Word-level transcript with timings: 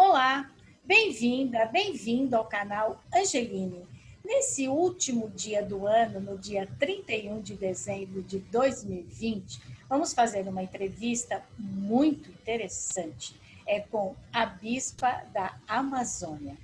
Olá, 0.00 0.48
bem-vinda, 0.84 1.66
bem-vindo 1.66 2.36
ao 2.36 2.44
canal 2.44 3.02
Angeline. 3.12 3.84
Nesse 4.24 4.68
último 4.68 5.28
dia 5.28 5.60
do 5.60 5.88
ano, 5.88 6.20
no 6.20 6.38
dia 6.38 6.68
31 6.78 7.40
de 7.40 7.56
dezembro 7.56 8.22
de 8.22 8.38
2020, 8.38 9.60
vamos 9.88 10.14
fazer 10.14 10.46
uma 10.46 10.62
entrevista 10.62 11.42
muito 11.58 12.30
interessante. 12.30 13.34
É 13.66 13.80
com 13.80 14.14
a 14.32 14.46
bispa 14.46 15.24
da 15.32 15.56
Amazônia. 15.66 16.56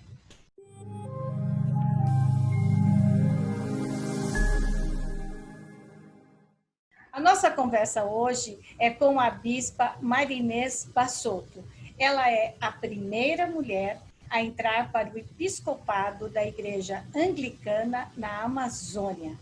A 7.11 7.19
nossa 7.19 7.51
conversa 7.51 8.05
hoje 8.05 8.61
é 8.79 8.91
com 8.91 9.19
a 9.19 9.29
bispa 9.29 9.96
Marinês 10.01 10.89
Bassotto. 10.95 11.64
Ela 11.99 12.31
é 12.31 12.55
a 12.61 12.73
primeira 12.73 13.47
mulher 13.47 14.01
a 14.29 14.43
entrar 14.43 14.91
para 14.91 15.11
o 15.11 15.19
episcopado 15.19 16.29
da 16.29 16.45
Igreja 16.45 17.05
Anglicana 17.15 18.11
na 18.16 18.43
Amazônia. 18.43 19.39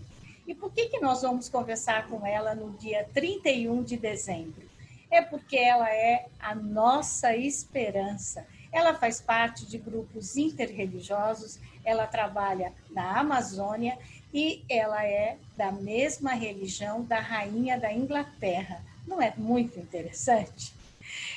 E 0.46 0.54
por 0.54 0.70
que, 0.70 0.86
que 0.86 1.00
nós 1.00 1.22
vamos 1.22 1.48
conversar 1.48 2.08
com 2.08 2.26
ela 2.26 2.54
no 2.54 2.70
dia 2.72 3.08
31 3.14 3.82
de 3.82 3.96
dezembro? 3.96 4.68
É 5.10 5.22
porque 5.22 5.56
ela 5.56 5.88
é 5.90 6.26
a 6.38 6.54
nossa 6.54 7.34
esperança. 7.34 8.46
Ela 8.70 8.94
faz 8.94 9.20
parte 9.20 9.64
de 9.66 9.78
grupos 9.78 10.36
interreligiosos, 10.36 11.58
ela 11.84 12.06
trabalha 12.06 12.72
na 12.90 13.18
Amazônia 13.18 13.98
e 14.32 14.62
ela 14.68 15.04
é 15.06 15.38
da 15.56 15.70
mesma 15.70 16.32
religião 16.32 17.02
da 17.02 17.20
rainha 17.20 17.78
da 17.78 17.92
Inglaterra. 17.92 18.82
Não 19.06 19.20
é 19.20 19.32
muito 19.36 19.78
interessante? 19.78 20.74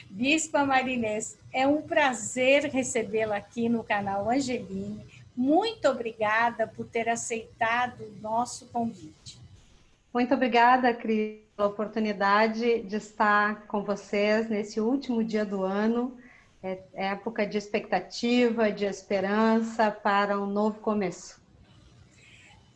Bispa 0.10 0.66
Marinês, 0.66 1.38
é 1.52 1.68
um 1.68 1.82
prazer 1.82 2.66
recebê-la 2.66 3.38
aqui 3.38 3.68
no 3.68 3.84
canal 3.84 4.30
Angeline. 4.30 5.06
Muito 5.36 5.88
obrigada 5.88 6.66
por 6.68 6.86
ter 6.88 7.10
aceitado 7.10 8.02
o 8.02 8.22
nosso 8.22 8.68
convite. 8.68 9.40
Muito 10.14 10.34
obrigada, 10.34 10.94
Cris, 10.94 11.42
pela 11.58 11.68
oportunidade 11.68 12.82
de 12.84 12.96
estar 12.96 13.68
com 13.68 13.84
vocês 13.84 14.50
nesse 14.50 14.80
último 14.80 15.24
dia 15.24 15.44
do 15.46 15.64
ano. 15.64 16.18
É, 16.64 16.80
é 16.94 17.06
época 17.08 17.46
de 17.46 17.58
expectativa, 17.58 18.72
de 18.72 18.86
esperança 18.86 19.92
para 19.92 20.40
um 20.40 20.46
novo 20.46 20.80
começo. 20.80 21.40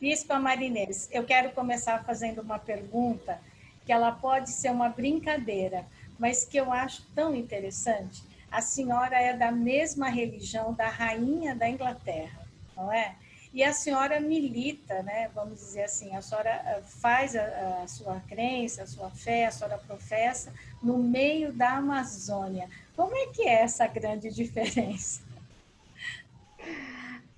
Bispa 0.00 0.38
Marinês, 0.38 1.08
eu 1.12 1.24
quero 1.24 1.50
começar 1.50 2.04
fazendo 2.04 2.40
uma 2.40 2.58
pergunta 2.58 3.40
que 3.84 3.92
ela 3.92 4.12
pode 4.12 4.50
ser 4.50 4.70
uma 4.70 4.88
brincadeira, 4.88 5.84
mas 6.20 6.44
que 6.44 6.58
eu 6.58 6.70
acho 6.70 7.02
tão 7.14 7.34
interessante. 7.34 8.22
A 8.52 8.60
senhora 8.60 9.16
é 9.16 9.34
da 9.34 9.50
mesma 9.50 10.10
religião 10.10 10.74
da 10.74 10.86
rainha 10.86 11.54
da 11.54 11.66
Inglaterra, 11.66 12.46
não 12.76 12.92
é? 12.92 13.14
E 13.54 13.64
a 13.64 13.72
senhora 13.72 14.20
milita, 14.20 15.02
né? 15.02 15.30
Vamos 15.34 15.58
dizer 15.58 15.84
assim, 15.84 16.14
a 16.14 16.20
senhora 16.20 16.50
eh, 16.50 16.82
faz 16.82 17.34
a, 17.34 17.82
a 17.82 17.88
sua 17.88 18.20
crença, 18.28 18.82
a 18.82 18.86
sua 18.86 19.10
fé, 19.10 19.46
a 19.46 19.50
senhora 19.50 19.78
professa 19.78 20.52
no 20.82 20.98
meio 20.98 21.52
da 21.52 21.78
Amazônia. 21.78 22.68
Como 22.94 23.16
é 23.16 23.26
que 23.28 23.42
é 23.42 23.62
essa 23.62 23.86
grande 23.86 24.28
diferença? 24.30 25.22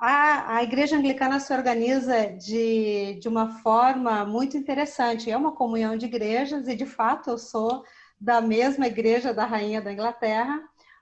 A, 0.00 0.56
a 0.56 0.62
Igreja 0.62 0.96
Anglicana 0.96 1.40
se 1.40 1.52
organiza 1.52 2.28
de, 2.28 3.18
de 3.20 3.28
uma 3.28 3.58
forma 3.60 4.24
muito 4.24 4.56
interessante. 4.56 5.30
É 5.30 5.36
uma 5.36 5.52
comunhão 5.52 5.96
de 5.96 6.06
igrejas 6.06 6.68
e, 6.68 6.74
de 6.74 6.86
fato, 6.86 7.30
eu 7.30 7.38
sou 7.38 7.84
da 8.20 8.40
mesma 8.40 8.86
igreja 8.86 9.32
da 9.32 9.44
Rainha 9.44 9.80
da 9.80 9.92
Inglaterra 9.92 10.60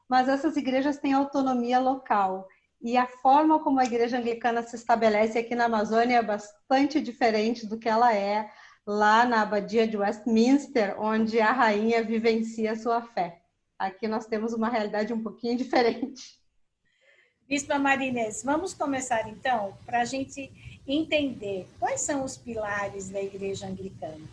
mas 0.09 0.29
essas 0.29 0.57
igrejas 0.57 0.99
têm 0.99 1.13
autonomia 1.13 1.79
local. 1.79 2.49
E 2.81 2.97
a 2.97 3.07
forma 3.07 3.59
como 3.59 3.81
a 3.81 3.85
igreja 3.85 4.19
anglicana 4.19 4.63
se 4.63 4.77
estabelece 4.77 5.39
aqui 5.39 5.55
na 5.55 5.65
Amazônia 5.65 6.19
é 6.19 6.23
bastante 6.23 7.01
diferente 7.01 7.67
do 7.67 7.79
que 7.79 7.89
ela 7.89 8.15
é 8.15 8.51
lá 8.87 9.25
na 9.25 9.43
abadia 9.43 9.87
de 9.89 9.97
Westminster, 9.97 10.95
onde 11.01 11.41
a 11.41 11.53
rainha 11.53 12.05
vivencia 12.05 12.73
a 12.73 12.77
sua 12.77 13.03
fé. 13.03 13.43
Aqui 13.79 14.07
nós 14.07 14.27
temos 14.27 14.53
uma 14.53 14.69
realidade 14.69 15.13
um 15.13 15.23
pouquinho 15.23 15.57
diferente. 15.59 16.39
Bispa 17.49 17.79
Marinês, 17.79 18.43
vamos 18.43 18.75
começar 18.75 19.29
então 19.29 19.77
para 19.85 20.01
a 20.01 20.05
gente 20.05 20.51
entender 20.87 21.67
quais 21.79 22.01
são 22.01 22.25
os 22.25 22.37
pilares 22.37 23.09
da 23.09 23.23
igreja 23.23 23.67
anglicana. 23.67 24.27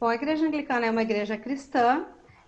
Bom, 0.00 0.06
a 0.06 0.14
igreja 0.14 0.46
anglicana 0.46 0.86
é 0.86 0.90
uma 0.90 1.02
igreja 1.02 1.36
cristã, 1.36 2.06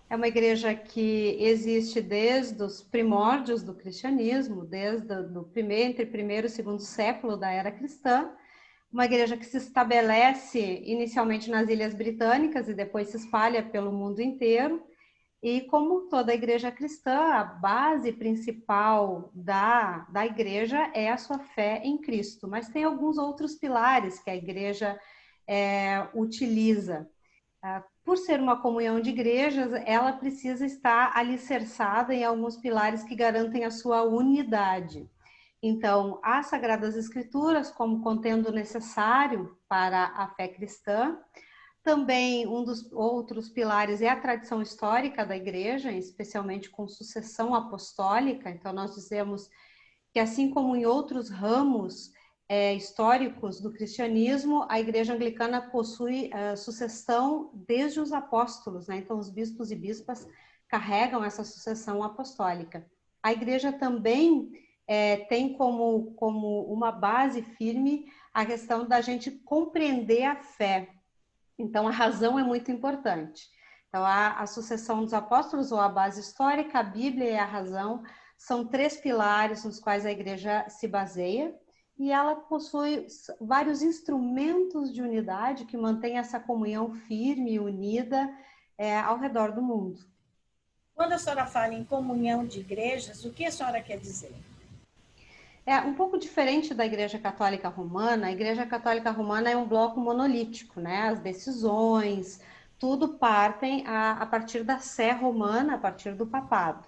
é 0.09 0.15
uma 0.15 0.29
igreja 0.29 0.75
que 0.75 1.37
existe 1.41 2.01
desde 2.01 2.63
os 2.63 2.81
primórdios 2.81 3.63
do 3.63 3.75
cristianismo, 3.75 4.65
desde 4.65 5.13
o 5.37 5.43
primeiro, 5.43 5.91
entre 5.91 6.07
primeiro 6.07 6.47
e 6.47 6.51
segundo 6.51 6.81
século 6.81 7.37
da 7.37 7.51
era 7.51 7.73
cristã. 7.73 8.31
Uma 8.93 9.05
igreja 9.05 9.37
que 9.37 9.45
se 9.45 9.57
estabelece 9.57 10.61
inicialmente 10.85 11.51
nas 11.51 11.69
Ilhas 11.69 11.93
Britânicas 11.93 12.69
e 12.69 12.75
depois 12.75 13.09
se 13.09 13.17
espalha 13.17 13.65
pelo 13.65 13.93
mundo 13.93 14.23
inteiro. 14.23 14.81
E 15.43 15.63
como 15.63 16.09
toda 16.09 16.33
igreja 16.33 16.71
cristã, 16.71 17.35
a 17.35 17.45
base 17.45 18.13
principal 18.13 19.31
da, 19.35 20.07
da 20.11 20.25
igreja 20.25 20.91
é 20.95 21.11
a 21.11 21.19
sua 21.19 21.41
fé 21.41 21.83
em 21.85 21.99
Cristo. 21.99 22.47
Mas 22.47 22.69
tem 22.69 22.85
alguns 22.85 23.19
outros 23.19 23.57
pilares 23.57 24.21
que 24.21 24.31
a 24.31 24.37
igreja 24.37 24.99
é, 25.49 26.09
utiliza 26.15 27.09
ah, 27.61 27.85
por 28.07 28.17
ser 28.17 28.41
uma 28.41 28.63
comunhão 28.63 29.01
de 29.01 29.11
igrejas, 29.11 29.73
ela 29.85 30.13
precisa 30.13 30.65
estar 30.65 31.11
alicerçada 31.17 32.15
em 32.15 32.23
alguns 32.23 32.57
pilares 32.57 33.03
que 33.03 33.17
garantem 33.17 33.65
a 33.65 33.71
sua 33.71 34.05
unidade. 34.05 35.11
Então, 35.61 36.21
as 36.23 36.47
Sagradas 36.47 36.95
Escrituras, 36.95 37.69
como 37.69 38.01
contendo 38.03 38.49
o 38.49 38.53
necessário 38.53 39.59
para 39.69 40.05
a 40.05 40.29
fé 40.29 40.47
cristã, 40.47 41.19
também 41.83 42.47
um 42.47 42.63
dos 42.63 42.93
outros 42.93 43.49
pilares 43.49 44.01
é 44.01 44.09
a 44.09 44.21
tradição 44.21 44.63
histórica 44.63 45.27
da 45.27 45.37
igreja, 45.37 45.91
especialmente 45.91 46.71
com 46.71 46.87
sucessão 46.87 47.57
apostólica. 47.57 48.49
Então, 48.49 48.73
nós 48.73 48.95
dizemos 48.95 49.51
que, 50.13 50.21
assim 50.21 50.49
como 50.51 50.77
em 50.77 50.87
outros 50.87 51.29
ramos 51.29 52.13
é, 52.49 52.75
históricos 52.75 53.61
do 53.61 53.73
cristianismo, 53.73 54.67
a 54.69 54.79
igreja 54.79 55.15
anglicana 55.15 55.61
possui 55.71 56.31
é, 56.33 56.55
sucessão 56.55 57.51
desde 57.53 58.01
os 58.01 58.13
apóstolos, 58.13 58.87
né? 58.87 58.99
Então, 58.99 59.19
os 59.19 59.29
bispos 59.29 59.71
e 59.71 59.77
bispas 59.77 60.27
carregam 60.69 61.25
essa 61.25 61.43
sucessão 61.43 62.03
apostólica. 62.03 62.87
A 63.23 63.33
igreja 63.33 63.73
também 63.73 64.51
é, 64.87 65.17
tem 65.29 65.55
como, 65.55 66.13
como 66.15 66.63
uma 66.73 66.93
base 66.93 67.43
firme 67.43 68.07
a 68.33 68.47
questão 68.47 68.87
da 68.87 69.01
gente 69.01 69.31
compreender 69.31 70.25
a 70.25 70.37
fé. 70.37 70.89
Então, 71.59 71.89
a 71.89 71.93
razão 71.93 72.39
é 72.39 72.45
muito 72.45 72.71
importante. 72.71 73.49
Então, 73.89 74.05
a, 74.05 74.39
a 74.41 74.47
sucessão 74.47 75.03
dos 75.03 75.15
apóstolos, 75.15 75.73
ou 75.73 75.81
a 75.81 75.89
base 75.89 76.21
histórica, 76.21 76.79
a 76.79 76.83
Bíblia 76.85 77.31
e 77.31 77.37
a 77.37 77.45
razão, 77.45 78.05
são 78.39 78.65
três 78.67 78.99
pilares 78.99 79.65
nos 79.65 79.81
quais 79.81 80.07
a 80.07 80.13
igreja 80.13 80.69
se 80.69 80.87
baseia 80.87 81.53
e 81.99 82.13
ela 82.13 82.37
possui 82.37 83.07
vários 83.41 83.83
instrumentos 83.83 84.93
de 84.93 85.01
unidade 85.01 85.65
que 85.65 85.77
mantém 85.77 86.19
essa 86.19 86.39
comunhão 86.39 86.93
firme 86.93 87.55
e 87.55 87.61
unida 87.61 88.31
é, 88.77 88.99
ao 88.99 89.19
redor 89.19 89.53
do 89.53 89.63
mundo. 89.63 90.01
Quando 90.95 91.13
a 91.13 91.19
senhora 91.19 91.47
fala 91.47 91.75
em 91.75 91.85
comunhão 91.85 92.47
de 92.47 92.61
igrejas, 92.61 93.25
o 93.25 93.33
que 93.33 93.45
a 93.45 93.51
senhora 93.51 93.83
quer 93.83 93.99
dizer? 93.99 94.35
É 95.65 95.79
um 95.81 95.95
pouco 95.95 96.17
diferente 96.17 96.73
da 96.73 96.87
Igreja 96.87 97.19
Católica 97.19 97.69
Romana. 97.69 98.29
A 98.29 98.33
Igreja 98.33 98.65
Católica 98.65 99.11
Romana 99.11 99.51
é 99.51 99.57
um 99.57 99.67
bloco 99.67 99.99
monolítico, 99.99 100.81
né? 100.81 101.09
As 101.09 101.19
decisões, 101.19 102.41
tudo 102.79 103.15
partem 103.15 103.85
a, 103.85 104.13
a 104.13 104.27
partir 104.27 104.63
da 104.63 104.79
Sé 104.79 105.11
Romana, 105.11 105.75
a 105.75 105.79
partir 105.79 106.15
do 106.15 106.25
papado. 106.25 106.87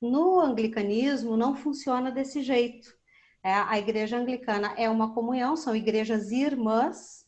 No 0.00 0.38
anglicanismo 0.38 1.38
não 1.38 1.56
funciona 1.56 2.10
desse 2.10 2.42
jeito. 2.42 2.97
É, 3.42 3.52
a 3.52 3.78
igreja 3.78 4.18
anglicana 4.18 4.74
é 4.76 4.88
uma 4.90 5.14
comunhão, 5.14 5.56
são 5.56 5.74
igrejas 5.74 6.30
irmãs, 6.30 7.24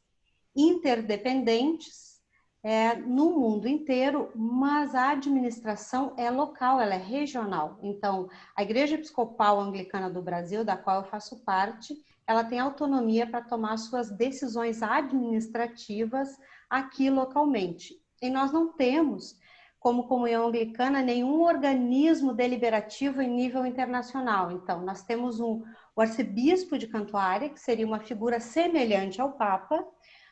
interdependentes, 0.55 2.11
é, 2.63 2.95
no 2.95 3.31
mundo 3.39 3.67
inteiro, 3.67 4.31
mas 4.35 4.95
a 4.95 5.11
administração 5.11 6.15
é 6.17 6.31
local, 6.31 6.81
ela 6.81 6.95
é 6.95 6.99
regional. 6.99 7.79
Então, 7.83 8.29
a 8.55 8.63
Igreja 8.63 8.97
Episcopal 8.97 9.59
Anglicana 9.59 10.11
do 10.11 10.21
Brasil, 10.21 10.65
da 10.65 10.77
qual 10.77 10.99
eu 10.99 11.09
faço 11.09 11.43
parte, 11.43 11.95
ela 12.27 12.45
tem 12.45 12.61
autonomia 12.61 13.27
para 13.27 13.43
tomar 13.43 13.77
suas 13.79 14.11
decisões 14.11 14.83
administrativas 14.83 16.29
aqui 16.69 17.09
localmente. 17.09 17.95
E 18.21 18.29
nós 18.29 18.53
não 18.53 18.75
temos, 18.75 19.37
como 19.79 20.07
comunhão 20.07 20.49
anglicana, 20.49 21.03
nenhum 21.03 21.41
organismo 21.41 22.35
deliberativo 22.35 23.23
em 23.23 23.31
nível 23.31 23.65
internacional. 23.65 24.53
Então, 24.53 24.83
nós 24.83 25.03
temos 25.03 25.41
um, 25.41 25.65
o 25.95 26.01
arcebispo 26.01 26.79
de 26.79 26.87
Cantuária, 26.87 27.49
que 27.49 27.61
seria 27.61 27.87
uma 27.87 28.01
figura 28.01 28.41
semelhante 28.41 29.21
ao 29.21 29.33
Papa, 29.33 29.87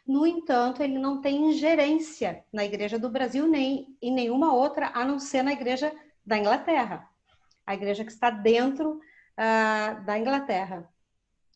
no 0.06 0.26
entanto, 0.26 0.82
ele 0.82 0.99
não 0.99 1.20
tem 1.20 1.50
ingerência 1.50 2.43
na 2.50 2.64
Igreja 2.64 2.99
do 2.99 3.10
Brasil 3.10 3.46
nem 3.46 3.94
em 4.00 4.12
nenhuma 4.12 4.55
outra, 4.55 4.90
a 4.94 5.05
não 5.05 5.19
ser 5.19 5.43
na 5.43 5.52
Igreja 5.52 5.93
da 6.25 6.38
Inglaterra, 6.38 7.08
a 7.66 7.75
igreja 7.75 8.05
que 8.05 8.12
está 8.12 8.28
dentro 8.28 8.93
uh, 8.93 10.05
da 10.05 10.19
Inglaterra. 10.19 10.88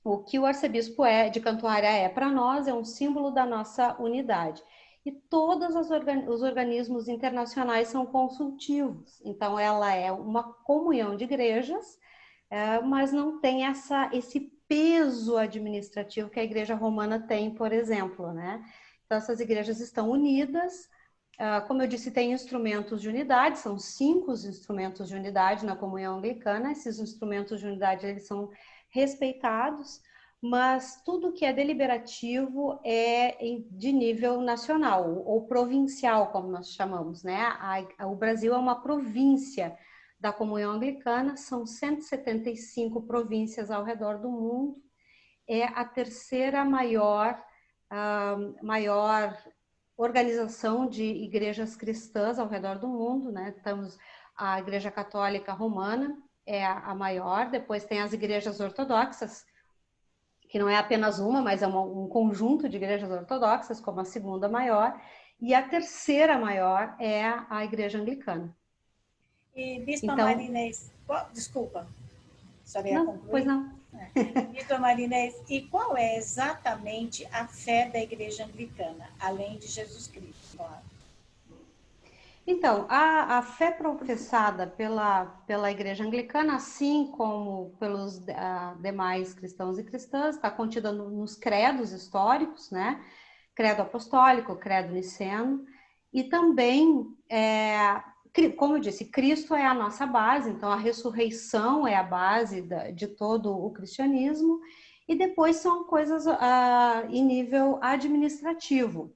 O 0.03 0.19
que 0.19 0.39
o 0.39 0.47
arcebispo 0.47 1.05
é 1.05 1.29
de 1.29 1.41
Cantuária 1.41 1.87
é 1.87 2.09
para 2.09 2.31
nós 2.31 2.67
é 2.67 2.75
um 2.75 2.85
símbolo 2.85 3.31
da 3.31 3.45
nossa 3.45 3.95
unidade. 4.01 4.63
E 5.05 5.13
todos 5.13 5.75
os 5.77 6.43
organismos 6.43 7.07
internacionais 7.07 7.89
são 7.89 8.07
consultivos. 8.07 9.21
Então, 9.25 9.59
ela 9.59 9.93
é 9.93 10.11
uma 10.11 10.43
comunhão 10.43 11.17
de 11.17 11.25
igrejas, 11.25 11.99
mas 12.85 13.13
não 13.13 13.41
tem 13.41 13.65
essa, 13.65 14.11
esse 14.13 14.53
peso 14.69 15.37
administrativo 15.37 16.31
que 16.31 16.41
a 16.41 16.45
Igreja 16.45 16.75
Romana 16.75 17.21
tem, 17.21 17.55
por 17.55 17.73
exemplo, 17.73 18.33
né? 18.33 18.63
Então, 19.05 19.19
essas 19.19 19.41
igrejas 19.41 19.81
estão 19.81 20.11
unidas. 20.11 20.89
Uh, 21.39 21.67
como 21.67 21.83
eu 21.83 21.87
disse, 21.87 22.11
tem 22.11 22.33
instrumentos 22.33 23.01
de 23.01 23.09
unidade, 23.09 23.59
são 23.59 23.79
cinco 23.79 24.33
os 24.33 24.45
instrumentos 24.45 25.09
de 25.09 25.15
unidade 25.15 25.67
na 25.67 25.77
comunhão 25.77 26.17
anglicana. 26.17 26.73
Esses 26.73 26.99
instrumentos 26.99 27.61
de 27.61 27.67
unidade 27.67 28.07
eles 28.07 28.27
são 28.27 28.51
respeitados, 28.89 30.01
mas 30.41 31.03
tudo 31.05 31.33
que 31.33 31.45
é 31.45 31.53
deliberativo 31.53 32.81
é 32.85 33.37
de 33.71 33.93
nível 33.93 34.41
nacional 34.41 35.23
ou 35.27 35.47
provincial, 35.47 36.31
como 36.33 36.49
nós 36.49 36.73
chamamos, 36.73 37.23
né? 37.23 37.39
O 38.01 38.15
Brasil 38.15 38.55
é 38.55 38.59
uma 38.59 38.81
província 38.81 39.77
da 40.23 40.33
comunhão 40.33 40.71
anglicana, 40.71 41.37
são 41.37 41.67
175 41.67 43.03
províncias 43.03 43.73
ao 43.73 43.83
redor 43.83 44.19
do 44.19 44.31
mundo, 44.31 44.81
é 45.49 45.65
a 45.65 45.85
terceira 45.85 46.65
maior, 46.65 47.37
uh, 47.91 48.65
maior 48.65 49.37
organização 49.97 50.89
de 50.89 51.03
igrejas 51.03 51.75
cristãs 51.75 52.39
ao 52.39 52.47
redor 52.47 52.79
do 52.79 52.87
mundo, 52.87 53.33
né? 53.33 53.51
Temos 53.65 53.99
a 54.37 54.61
Igreja 54.61 54.93
Católica 54.93 55.53
Romana, 55.53 56.17
é 56.47 56.65
a, 56.65 56.95
maior, 56.95 57.51
depois 57.51 57.85
tem 57.85 58.01
as 58.01 58.13
igrejas 58.13 58.61
ortodoxas, 58.61 59.45
que 60.49 60.57
não 60.57 60.69
é 60.69 60.77
apenas 60.77 61.19
uma, 61.19 61.43
mas 61.43 61.63
é 61.63 61.67
um 61.67 62.07
conjunto 62.07 62.69
de 62.69 62.77
igrejas 62.77 63.11
ortodoxas, 63.11 63.81
como 63.81 63.99
a 63.99 64.05
segunda 64.05 64.49
maior, 64.49 64.97
e 65.41 65.53
a 65.53 65.69
terceira 65.69 66.39
maior 66.39 66.95
é 67.01 67.25
a 67.51 67.65
Igreja 67.65 67.99
Anglicana. 67.99 68.57
E 69.55 69.81
Bispa 69.81 70.13
então, 70.13 70.17
Marinês, 70.17 70.91
desculpa, 71.33 71.87
só 72.65 72.81
ia 72.81 73.03
não, 73.03 73.19
Pois 73.19 73.45
não. 73.45 73.71
É. 73.93 74.43
Bispa 74.53 74.79
Marinês, 74.79 75.35
e 75.49 75.63
qual 75.63 75.97
é 75.97 76.17
exatamente 76.17 77.27
a 77.33 77.47
fé 77.47 77.91
da 77.91 78.01
Igreja 78.01 78.45
Anglicana, 78.45 79.11
além 79.21 79.59
de 79.59 79.67
Jesus 79.67 80.07
Cristo, 80.07 80.57
claro? 80.57 80.83
Então, 82.47 82.87
a, 82.89 83.39
a 83.39 83.43
fé 83.43 83.71
professada 83.71 84.67
pela, 84.67 85.27
pela 85.47 85.71
Igreja 85.71 86.03
Anglicana, 86.03 86.57
assim 86.57 87.07
como 87.13 87.71
pelos 87.79 88.21
demais 88.81 89.33
cristãos 89.33 89.79
e 89.79 89.85
cristãs, 89.85 90.35
está 90.35 90.51
contida 90.51 90.91
no, 90.91 91.09
nos 91.09 91.37
credos 91.37 91.93
históricos, 91.93 92.71
né? 92.71 93.01
Credo 93.55 93.83
apostólico, 93.83 94.57
credo 94.57 94.93
niceno, 94.93 95.65
e 96.13 96.25
também 96.25 97.07
é, 97.29 98.03
como 98.57 98.77
eu 98.77 98.81
disse, 98.81 99.05
Cristo 99.05 99.55
é 99.55 99.67
a 99.67 99.75
nossa 99.75 100.07
base, 100.07 100.51
então 100.51 100.73
a 100.73 100.77
ressurreição 100.77 101.87
é 101.87 101.95
a 101.95 102.03
base 102.03 102.67
de 102.95 103.07
todo 103.07 103.55
o 103.55 103.71
cristianismo, 103.71 104.61
e 105.07 105.15
depois 105.15 105.57
são 105.57 105.85
coisas 105.85 106.27
uh, 106.27 107.07
em 107.11 107.25
nível 107.25 107.79
administrativo. 107.83 109.15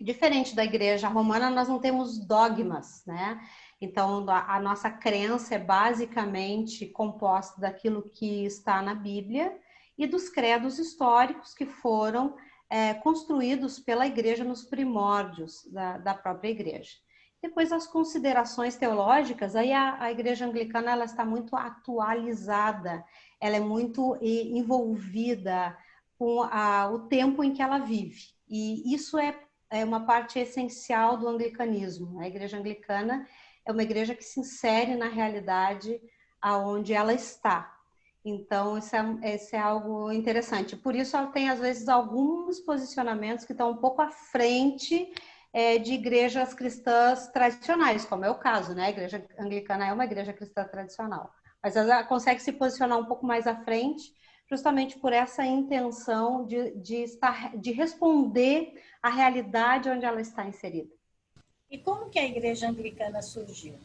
Diferente 0.00 0.54
da 0.54 0.64
igreja 0.64 1.08
romana, 1.08 1.50
nós 1.50 1.68
não 1.68 1.80
temos 1.80 2.18
dogmas, 2.18 3.02
né? 3.06 3.40
Então, 3.80 4.28
a, 4.28 4.56
a 4.56 4.60
nossa 4.60 4.90
crença 4.90 5.54
é 5.54 5.58
basicamente 5.58 6.86
composta 6.86 7.60
daquilo 7.60 8.08
que 8.10 8.44
está 8.44 8.80
na 8.80 8.94
Bíblia 8.94 9.58
e 9.98 10.06
dos 10.06 10.28
credos 10.28 10.78
históricos 10.78 11.54
que 11.54 11.66
foram 11.66 12.36
é, 12.68 12.94
construídos 12.94 13.78
pela 13.78 14.06
igreja 14.06 14.44
nos 14.44 14.64
primórdios 14.64 15.64
da, 15.72 15.98
da 15.98 16.14
própria 16.14 16.50
igreja. 16.50 16.92
Depois 17.42 17.70
as 17.70 17.86
considerações 17.86 18.76
teológicas, 18.76 19.54
aí 19.54 19.72
a, 19.72 20.02
a 20.02 20.10
igreja 20.10 20.46
anglicana 20.46 20.90
ela 20.90 21.04
está 21.04 21.24
muito 21.24 21.54
atualizada, 21.54 23.04
ela 23.40 23.56
é 23.56 23.60
muito 23.60 24.18
envolvida 24.20 25.76
com 26.18 26.42
a, 26.42 26.90
o 26.90 27.00
tempo 27.08 27.44
em 27.44 27.52
que 27.52 27.62
ela 27.62 27.78
vive. 27.78 28.34
E 28.48 28.94
isso 28.94 29.18
é, 29.18 29.38
é 29.70 29.84
uma 29.84 30.06
parte 30.06 30.38
essencial 30.38 31.16
do 31.16 31.28
anglicanismo. 31.28 32.20
A 32.20 32.26
igreja 32.26 32.56
anglicana 32.56 33.26
é 33.64 33.72
uma 33.72 33.82
igreja 33.82 34.14
que 34.14 34.24
se 34.24 34.40
insere 34.40 34.96
na 34.96 35.08
realidade 35.08 36.00
aonde 36.40 36.94
ela 36.94 37.12
está. 37.12 37.74
Então, 38.24 38.76
isso 38.76 38.96
é, 38.96 39.34
isso 39.34 39.54
é 39.54 39.58
algo 39.58 40.10
interessante. 40.10 40.76
Por 40.76 40.96
isso, 40.96 41.16
ela 41.16 41.28
tem, 41.28 41.48
às 41.48 41.60
vezes, 41.60 41.88
alguns 41.88 42.58
posicionamentos 42.60 43.44
que 43.44 43.52
estão 43.52 43.70
um 43.70 43.76
pouco 43.76 44.02
à 44.02 44.10
frente 44.10 45.12
é, 45.56 45.78
de 45.78 45.94
igrejas 45.94 46.52
cristãs 46.52 47.28
tradicionais, 47.28 48.04
como 48.04 48.26
é 48.26 48.30
o 48.30 48.34
caso, 48.34 48.74
né? 48.74 48.88
A 48.88 48.90
igreja 48.90 49.26
anglicana 49.38 49.86
é 49.86 49.92
uma 49.94 50.04
igreja 50.04 50.30
cristã 50.30 50.64
tradicional, 50.64 51.32
mas 51.62 51.74
ela 51.76 52.04
consegue 52.04 52.42
se 52.42 52.52
posicionar 52.52 52.98
um 52.98 53.06
pouco 53.06 53.24
mais 53.24 53.46
à 53.46 53.56
frente, 53.64 54.12
justamente 54.50 54.98
por 54.98 55.14
essa 55.14 55.46
intenção 55.46 56.44
de, 56.44 56.72
de, 56.72 56.96
estar, 56.96 57.56
de 57.56 57.72
responder 57.72 58.74
à 59.02 59.08
realidade 59.08 59.88
onde 59.88 60.04
ela 60.04 60.20
está 60.20 60.44
inserida. 60.44 60.92
E 61.70 61.78
como 61.78 62.10
que 62.10 62.18
a 62.18 62.26
igreja 62.26 62.68
anglicana 62.68 63.22
surgiu? 63.22 63.78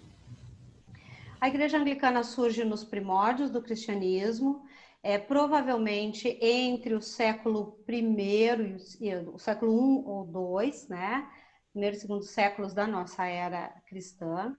A 1.39 1.47
igreja 1.47 1.77
anglicana 1.77 2.21
surge 2.21 2.65
nos 2.65 2.83
primórdios 2.83 3.49
do 3.49 3.61
cristianismo, 3.61 4.61
é, 5.01 5.17
provavelmente 5.17 6.37
entre 6.41 6.95
o 6.95 7.01
século 7.01 7.79
I 7.87 8.75
e 8.99 9.15
o 9.15 9.39
século 9.39 9.71
I 9.71 10.03
ou 10.05 10.61
II, 10.61 10.89
né? 10.89 11.29
Primeiro 11.71 11.95
e 11.95 11.99
segundo 11.99 12.23
séculos 12.23 12.73
da 12.73 12.85
nossa 12.85 13.25
era 13.25 13.69
cristã, 13.87 14.55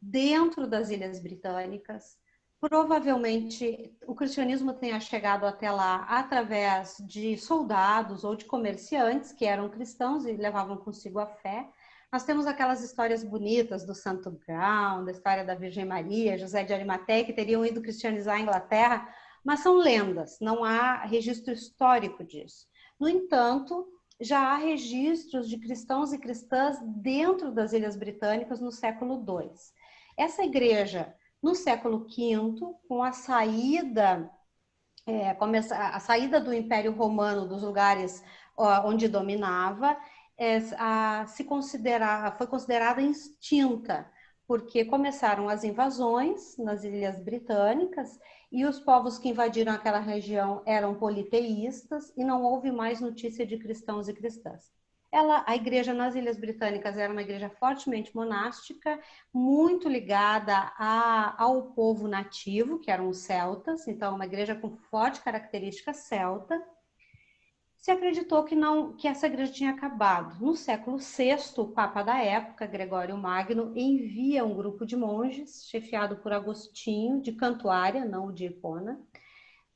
dentro 0.00 0.66
das 0.66 0.90
Ilhas 0.90 1.20
Britânicas. 1.20 2.18
Provavelmente 2.60 3.96
o 4.06 4.14
cristianismo 4.14 4.74
tenha 4.74 5.00
chegado 5.00 5.46
até 5.46 5.70
lá 5.70 6.04
através 6.04 6.96
de 7.00 7.36
soldados 7.38 8.22
ou 8.22 8.36
de 8.36 8.44
comerciantes 8.44 9.32
que 9.32 9.46
eram 9.46 9.70
cristãos 9.70 10.26
e 10.26 10.32
levavam 10.32 10.76
consigo 10.76 11.18
a 11.18 11.26
fé. 11.26 11.66
Nós 12.12 12.24
temos 12.24 12.46
aquelas 12.46 12.82
histórias 12.82 13.24
bonitas 13.24 13.86
do 13.86 13.94
Santo 13.94 14.30
Grão, 14.46 15.04
da 15.04 15.12
história 15.12 15.44
da 15.44 15.54
Virgem 15.54 15.86
Maria, 15.86 16.36
José 16.36 16.64
de 16.64 16.74
Arimateia, 16.74 17.24
que 17.24 17.32
teriam 17.32 17.64
ido 17.64 17.80
cristianizar 17.80 18.36
a 18.36 18.40
Inglaterra, 18.40 19.08
mas 19.42 19.60
são 19.60 19.76
lendas, 19.76 20.38
não 20.40 20.62
há 20.62 21.04
registro 21.04 21.54
histórico 21.54 22.22
disso. 22.22 22.66
No 22.98 23.08
entanto, 23.08 23.88
já 24.20 24.40
há 24.40 24.56
registros 24.56 25.48
de 25.48 25.58
cristãos 25.58 26.12
e 26.12 26.18
cristãs 26.18 26.78
dentro 26.82 27.50
das 27.50 27.72
Ilhas 27.72 27.96
Britânicas 27.96 28.60
no 28.60 28.70
século 28.70 29.24
II. 29.26 29.50
Essa 30.16 30.44
igreja, 30.44 31.14
no 31.42 31.54
século 31.54 32.06
V, 32.06 32.76
com 32.86 33.02
a 33.02 33.12
saída, 33.12 34.30
é, 35.06 35.30
a 35.30 36.00
saída 36.00 36.40
do 36.40 36.52
Império 36.52 36.92
Romano 36.92 37.48
dos 37.48 37.62
lugares 37.62 38.22
onde 38.84 39.08
dominava, 39.08 39.96
é, 40.36 40.58
a, 40.78 41.24
se 41.26 41.44
considera, 41.44 42.32
foi 42.32 42.46
considerada 42.46 43.00
extinta, 43.00 44.10
porque 44.46 44.84
começaram 44.84 45.48
as 45.48 45.64
invasões 45.64 46.56
nas 46.58 46.84
Ilhas 46.84 47.18
Britânicas 47.22 48.18
e 48.50 48.64
os 48.64 48.80
povos 48.80 49.18
que 49.18 49.28
invadiram 49.28 49.72
aquela 49.72 50.00
região 50.00 50.62
eram 50.66 50.94
politeístas 50.94 52.12
e 52.16 52.24
não 52.24 52.42
houve 52.42 52.70
mais 52.72 53.00
notícia 53.00 53.46
de 53.46 53.56
cristãos 53.56 54.08
e 54.08 54.14
cristãs. 54.14 54.70
Ela, 55.12 55.44
a 55.46 55.56
igreja 55.56 55.92
nas 55.92 56.14
Ilhas 56.14 56.36
Britânicas 56.36 56.96
era 56.96 57.12
uma 57.12 57.22
igreja 57.22 57.50
fortemente 57.50 58.14
monástica, 58.14 59.00
muito 59.32 59.88
ligada 59.88 60.54
a, 60.78 61.34
ao 61.42 61.72
povo 61.72 62.06
nativo, 62.06 62.78
que 62.78 62.90
eram 62.90 63.08
os 63.08 63.18
celtas, 63.18 63.88
então 63.88 64.14
uma 64.14 64.26
igreja 64.26 64.54
com 64.54 64.76
forte 64.76 65.20
característica 65.20 65.92
celta, 65.92 66.60
se 67.80 67.90
acreditou 67.90 68.44
que 68.44 68.54
não 68.54 68.92
que 68.92 69.08
essa 69.08 69.26
igreja 69.26 69.52
tinha 69.52 69.70
acabado. 69.70 70.38
No 70.44 70.54
século 70.54 70.98
VI, 70.98 71.36
o 71.56 71.68
papa 71.68 72.02
da 72.02 72.18
época, 72.18 72.66
Gregório 72.66 73.16
Magno, 73.16 73.72
envia 73.74 74.44
um 74.44 74.54
grupo 74.54 74.84
de 74.84 74.96
monges, 74.96 75.66
chefiado 75.66 76.16
por 76.18 76.32
Agostinho, 76.32 77.22
de 77.22 77.32
Cantuária, 77.32 78.04
não 78.04 78.32
de 78.32 78.46
Hipona, 78.46 79.00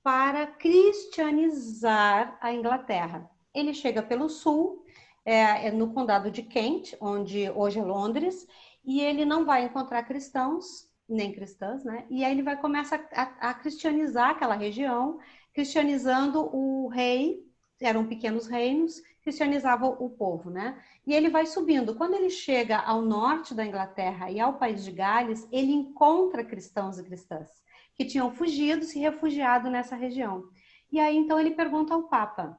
para 0.03 0.47
cristianizar 0.47 2.37
a 2.43 2.53
Inglaterra. 2.53 3.31
Ele 3.55 3.73
chega 3.73 4.03
pelo 4.03 4.29
sul, 4.29 4.85
é, 5.25 5.69
é 5.69 5.73
no 5.73 5.95
condado 5.95 6.31
de 6.31 6.43
Kent, 6.43 6.95
onde 7.01 7.49
hoje 7.51 7.79
é 7.79 7.83
Londres, 7.83 8.47
e 8.85 9.01
ele 9.01 9.25
não 9.25 9.47
vai 9.47 9.65
encontrar 9.65 10.03
cristãos, 10.03 10.87
nem 11.09 11.33
cristãs, 11.33 11.83
né? 11.85 12.05
E 12.11 12.23
aí 12.23 12.33
ele 12.33 12.43
vai 12.43 12.61
começar 12.61 13.03
a, 13.13 13.51
a 13.51 13.55
cristianizar 13.55 14.31
aquela 14.31 14.55
região, 14.55 15.19
cristianizando 15.55 16.51
o 16.55 16.89
rei, 16.89 17.44
eram 17.81 18.07
pequenos 18.07 18.47
reinos, 18.47 19.03
cristianizava 19.23 19.87
o 19.87 20.11
povo, 20.11 20.51
né? 20.51 20.81
E 21.07 21.13
ele 21.13 21.29
vai 21.29 21.47
subindo. 21.47 21.95
Quando 21.95 22.15
ele 22.15 22.31
chega 22.31 22.79
ao 22.79 23.03
norte 23.03 23.55
da 23.55 23.65
Inglaterra 23.65 24.31
e 24.31 24.39
ao 24.39 24.55
país 24.55 24.85
de 24.85 24.93
Gales, 24.93 25.49
ele 25.51 25.73
encontra 25.73 26.45
cristãos 26.45 26.99
e 26.99 27.05
cristãs 27.05 27.65
que 27.95 28.05
tinham 28.05 28.31
fugido, 28.33 28.85
se 28.85 28.99
refugiado 28.99 29.71
nessa 29.71 29.97
região. 29.97 30.49
E 30.91 31.01
aí 31.01 31.17
então 31.17 31.39
ele 31.39 31.53
pergunta 31.53 31.95
ao 31.95 32.05
Papa: 32.05 32.59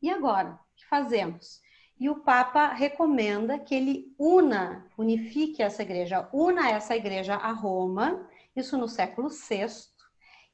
"E 0.00 0.10
agora? 0.10 0.52
O 0.52 0.76
que 0.76 0.86
fazemos?" 0.86 1.60
E 1.98 2.08
o 2.08 2.20
Papa 2.20 2.68
recomenda 2.68 3.58
que 3.58 3.74
ele 3.74 4.14
una, 4.18 4.86
unifique 4.96 5.62
essa 5.62 5.82
igreja, 5.82 6.28
una 6.32 6.70
essa 6.70 6.96
igreja 6.96 7.34
a 7.34 7.52
Roma, 7.52 8.26
isso 8.56 8.78
no 8.78 8.88
século 8.88 9.28
VI, 9.28 9.66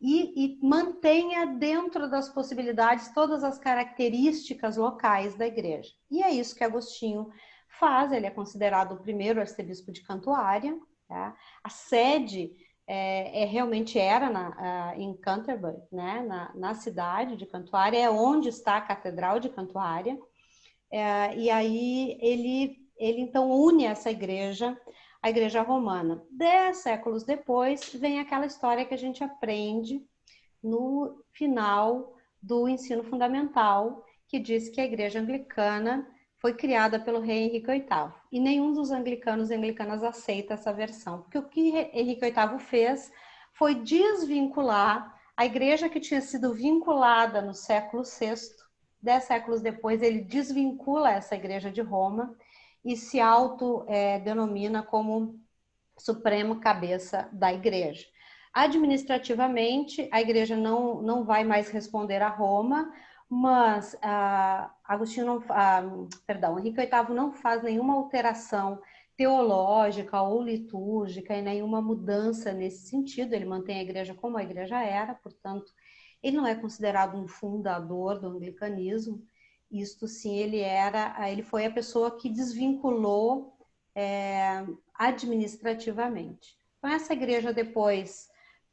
e, 0.00 0.44
e, 0.44 0.58
mantenha 0.62 1.46
dentro 1.46 2.08
das 2.10 2.28
possibilidades 2.28 3.12
todas 3.14 3.42
as 3.42 3.58
características 3.58 4.76
locais 4.76 5.34
da 5.34 5.46
igreja. 5.46 5.90
E 6.10 6.22
é 6.22 6.30
isso 6.30 6.54
que 6.54 6.62
Agostinho 6.62 7.30
faz, 7.68 8.12
ele 8.12 8.26
é 8.26 8.30
considerado 8.30 8.92
o 8.92 9.00
primeiro 9.00 9.40
arcebispo 9.40 9.90
de 9.90 10.02
Cantuária, 10.02 10.78
tá? 11.08 11.34
a 11.64 11.70
sede 11.70 12.52
é, 12.86 13.42
é, 13.42 13.44
realmente 13.46 13.98
era 13.98 14.30
na, 14.30 14.94
uh, 14.94 15.00
em 15.00 15.14
Canterbury, 15.16 15.78
né? 15.90 16.22
na, 16.22 16.52
na 16.54 16.74
cidade 16.74 17.36
de 17.36 17.46
Cantuária, 17.46 17.98
é 17.98 18.10
onde 18.10 18.48
está 18.48 18.76
a 18.76 18.82
Catedral 18.82 19.40
de 19.40 19.48
Cantuária, 19.48 20.18
é, 20.90 21.36
e 21.36 21.50
aí 21.50 22.16
ele, 22.20 22.78
ele 22.96 23.20
então 23.20 23.50
une 23.50 23.84
essa 23.84 24.10
igreja, 24.10 24.78
a 25.26 25.30
igreja 25.30 25.60
romana. 25.60 26.22
Dez 26.30 26.76
séculos 26.78 27.24
depois, 27.24 27.92
vem 27.94 28.20
aquela 28.20 28.46
história 28.46 28.84
que 28.84 28.94
a 28.94 28.96
gente 28.96 29.24
aprende 29.24 30.00
no 30.62 31.20
final 31.32 32.14
do 32.40 32.68
ensino 32.68 33.02
fundamental, 33.02 34.04
que 34.28 34.38
diz 34.38 34.68
que 34.68 34.80
a 34.80 34.84
igreja 34.84 35.18
anglicana 35.18 36.08
foi 36.36 36.54
criada 36.54 37.00
pelo 37.00 37.18
rei 37.18 37.42
Henrique 37.42 37.66
VIII. 37.66 38.12
E 38.30 38.38
nenhum 38.38 38.72
dos 38.72 38.92
anglicanos 38.92 39.50
e 39.50 39.56
anglicanas 39.56 40.04
aceita 40.04 40.54
essa 40.54 40.72
versão, 40.72 41.22
porque 41.22 41.38
o 41.38 41.48
que 41.48 41.76
Henrique 41.92 42.20
VIII 42.20 42.60
fez 42.60 43.10
foi 43.52 43.74
desvincular 43.74 45.12
a 45.36 45.44
igreja 45.44 45.88
que 45.88 45.98
tinha 45.98 46.20
sido 46.20 46.54
vinculada 46.54 47.42
no 47.42 47.52
século 47.52 48.04
VI 48.04 48.36
Dez 49.06 49.24
séculos 49.24 49.60
depois, 49.60 50.02
ele 50.02 50.20
desvincula 50.20 51.12
essa 51.12 51.36
igreja 51.36 51.70
de 51.70 51.80
Roma 51.80 52.34
e 52.84 52.96
se 52.96 53.20
autodenomina 53.20 54.80
é, 54.80 54.82
como 54.82 55.40
supremo 55.98 56.60
cabeça 56.60 57.28
da 57.32 57.52
igreja. 57.52 58.06
Administrativamente, 58.52 60.08
a 60.10 60.20
igreja 60.20 60.56
não, 60.56 61.02
não 61.02 61.24
vai 61.24 61.44
mais 61.44 61.68
responder 61.68 62.22
a 62.22 62.28
Roma, 62.28 62.90
mas 63.28 63.96
ah, 64.00 64.72
Agostinho 64.84 65.26
não, 65.26 65.44
ah, 65.50 65.82
perdão, 66.26 66.58
Henrique 66.58 66.80
VIII 66.80 67.14
não 67.14 67.32
faz 67.32 67.62
nenhuma 67.62 67.94
alteração 67.94 68.80
teológica 69.16 70.20
ou 70.22 70.42
litúrgica 70.42 71.34
e 71.34 71.42
nenhuma 71.42 71.82
mudança 71.82 72.52
nesse 72.52 72.88
sentido. 72.88 73.34
Ele 73.34 73.44
mantém 73.44 73.78
a 73.78 73.82
igreja 73.82 74.14
como 74.14 74.36
a 74.36 74.42
igreja 74.42 74.80
era, 74.82 75.14
portanto, 75.14 75.72
ele 76.22 76.36
não 76.36 76.46
é 76.46 76.54
considerado 76.54 77.16
um 77.16 77.26
fundador 77.26 78.18
do 78.20 78.28
anglicanismo, 78.28 79.22
isto 79.70 80.06
sim, 80.06 80.36
ele 80.36 80.60
era, 80.60 81.30
ele 81.30 81.42
foi 81.42 81.66
a 81.66 81.70
pessoa 81.70 82.16
que 82.16 82.28
desvinculou 82.28 83.56
é, 83.94 84.64
administrativamente. 84.94 86.56
Então, 86.78 86.90
essa 86.90 87.12
igreja 87.12 87.52
depois, 87.52 88.28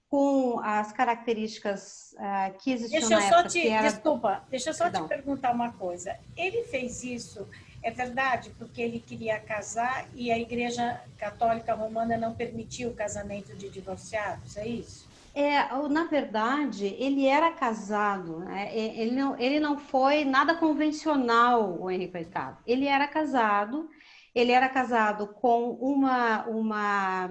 com 0.09 0.59
as 0.59 0.91
características 0.91 2.13
uh, 2.13 2.57
que 2.59 2.71
existiam 2.71 3.09
deixa 3.09 3.15
na 3.15 3.25
época... 3.25 3.49
Te, 3.49 3.67
era... 3.67 3.89
Desculpa, 3.89 4.43
deixa 4.49 4.69
eu 4.69 4.73
só 4.73 4.83
Perdão. 4.83 5.07
te 5.07 5.09
perguntar 5.09 5.51
uma 5.51 5.71
coisa. 5.73 6.15
Ele 6.37 6.63
fez 6.65 7.03
isso, 7.03 7.47
é 7.81 7.89
verdade, 7.89 8.51
porque 8.57 8.81
ele 8.81 8.99
queria 8.99 9.39
casar 9.39 10.07
e 10.13 10.31
a 10.31 10.37
igreja 10.37 11.01
católica 11.17 11.73
romana 11.73 12.17
não 12.17 12.35
permitia 12.35 12.87
o 12.87 12.93
casamento 12.93 13.55
de 13.55 13.69
divorciados, 13.69 14.55
é 14.57 14.67
isso? 14.67 15.09
É, 15.35 15.63
na 15.89 16.05
verdade, 16.05 16.85
ele 16.85 17.25
era 17.25 17.51
casado, 17.51 18.39
né? 18.39 18.75
ele, 18.77 19.15
não, 19.15 19.37
ele 19.39 19.59
não 19.59 19.79
foi 19.79 20.23
nada 20.23 20.55
convencional, 20.55 21.81
o 21.81 21.89
Henrique 21.89 22.13
VIII. 22.13 22.55
Ele 22.67 22.85
era 22.85 23.07
casado, 23.07 23.89
ele 24.35 24.51
era 24.51 24.69
casado 24.69 25.27
com 25.33 25.71
uma, 25.71 26.45
uma 26.45 27.29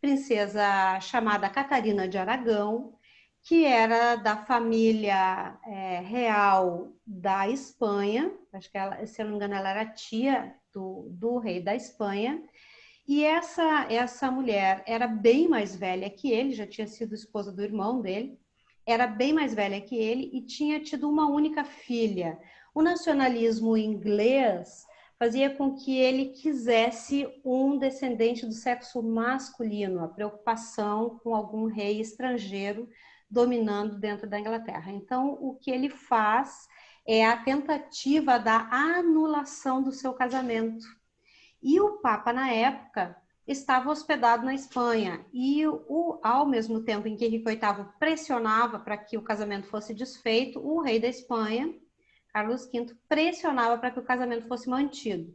princesa 0.00 1.00
chamada 1.00 1.48
Catarina 1.50 2.06
de 2.06 2.18
Aragão, 2.18 2.94
que 3.42 3.64
era 3.64 4.16
da 4.16 4.36
família 4.36 5.58
é, 5.66 6.00
real 6.00 6.92
da 7.04 7.48
Espanha, 7.48 8.32
acho 8.52 8.70
que 8.70 8.78
ela, 8.78 9.04
se 9.06 9.20
eu 9.20 9.24
não 9.24 9.32
me 9.32 9.36
engano, 9.38 9.54
ela 9.54 9.70
era 9.70 9.86
tia 9.86 10.54
do, 10.72 11.08
do 11.10 11.38
rei 11.38 11.60
da 11.60 11.74
Espanha, 11.74 12.40
e 13.10 13.24
essa, 13.24 13.88
essa 13.90 14.30
mulher 14.30 14.84
era 14.86 15.08
bem 15.08 15.48
mais 15.48 15.74
velha 15.74 16.08
que 16.08 16.30
ele, 16.30 16.52
já 16.52 16.64
tinha 16.64 16.86
sido 16.86 17.12
esposa 17.12 17.50
do 17.50 17.60
irmão 17.60 18.00
dele, 18.00 18.38
era 18.86 19.04
bem 19.04 19.32
mais 19.32 19.52
velha 19.52 19.80
que 19.80 19.96
ele 19.96 20.30
e 20.32 20.40
tinha 20.42 20.78
tido 20.78 21.10
uma 21.10 21.26
única 21.26 21.64
filha. 21.64 22.38
O 22.72 22.80
nacionalismo 22.80 23.76
inglês 23.76 24.86
fazia 25.18 25.50
com 25.50 25.74
que 25.74 25.98
ele 25.98 26.26
quisesse 26.26 27.26
um 27.44 27.76
descendente 27.76 28.46
do 28.46 28.52
sexo 28.52 29.02
masculino, 29.02 30.04
a 30.04 30.08
preocupação 30.08 31.18
com 31.18 31.34
algum 31.34 31.66
rei 31.66 32.00
estrangeiro 32.00 32.88
dominando 33.28 33.98
dentro 33.98 34.30
da 34.30 34.38
Inglaterra. 34.38 34.92
Então, 34.92 35.36
o 35.40 35.56
que 35.56 35.72
ele 35.72 35.90
faz 35.90 36.68
é 37.04 37.26
a 37.26 37.36
tentativa 37.36 38.38
da 38.38 38.68
anulação 38.70 39.82
do 39.82 39.90
seu 39.90 40.12
casamento 40.12 40.99
e 41.62 41.80
o 41.80 41.98
Papa, 41.98 42.32
na 42.32 42.50
época, 42.50 43.16
estava 43.46 43.90
hospedado 43.90 44.44
na 44.44 44.54
Espanha. 44.54 45.24
E 45.32 45.66
o, 45.66 46.18
ao 46.22 46.46
mesmo 46.46 46.82
tempo 46.82 47.08
em 47.08 47.16
que 47.16 47.24
Henrique 47.24 47.44
VIII 47.44 47.86
pressionava 47.98 48.78
para 48.78 48.96
que 48.96 49.18
o 49.18 49.22
casamento 49.22 49.66
fosse 49.66 49.92
desfeito, 49.92 50.60
o 50.60 50.80
rei 50.80 51.00
da 51.00 51.08
Espanha, 51.08 51.74
Carlos 52.32 52.70
V, 52.70 52.94
pressionava 53.08 53.78
para 53.78 53.90
que 53.90 53.98
o 53.98 54.04
casamento 54.04 54.46
fosse 54.46 54.68
mantido. 54.68 55.34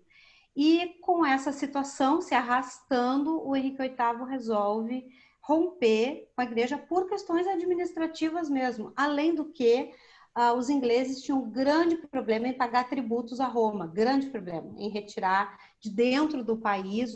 E 0.56 0.98
com 1.02 1.26
essa 1.26 1.52
situação 1.52 2.22
se 2.22 2.34
arrastando, 2.34 3.46
o 3.46 3.56
Henrique 3.56 3.78
VIII 3.78 4.26
resolve 4.30 5.06
romper 5.42 6.32
com 6.34 6.42
a 6.42 6.46
igreja 6.46 6.78
por 6.78 7.08
questões 7.08 7.46
administrativas 7.46 8.50
mesmo, 8.50 8.92
além 8.96 9.36
do 9.36 9.46
que 9.46 9.92
ah, 10.34 10.54
os 10.54 10.70
ingleses 10.70 11.22
tinham 11.22 11.44
um 11.44 11.50
grande 11.50 11.96
problema 11.96 12.48
em 12.48 12.54
pagar 12.54 12.90
tributos 12.90 13.40
a 13.40 13.48
Roma, 13.48 13.86
grande 13.86 14.28
problema 14.28 14.74
em 14.78 14.90
retirar 14.90 15.58
de 15.86 15.92
dentro 15.92 16.44
do 16.44 16.58
país 16.58 17.16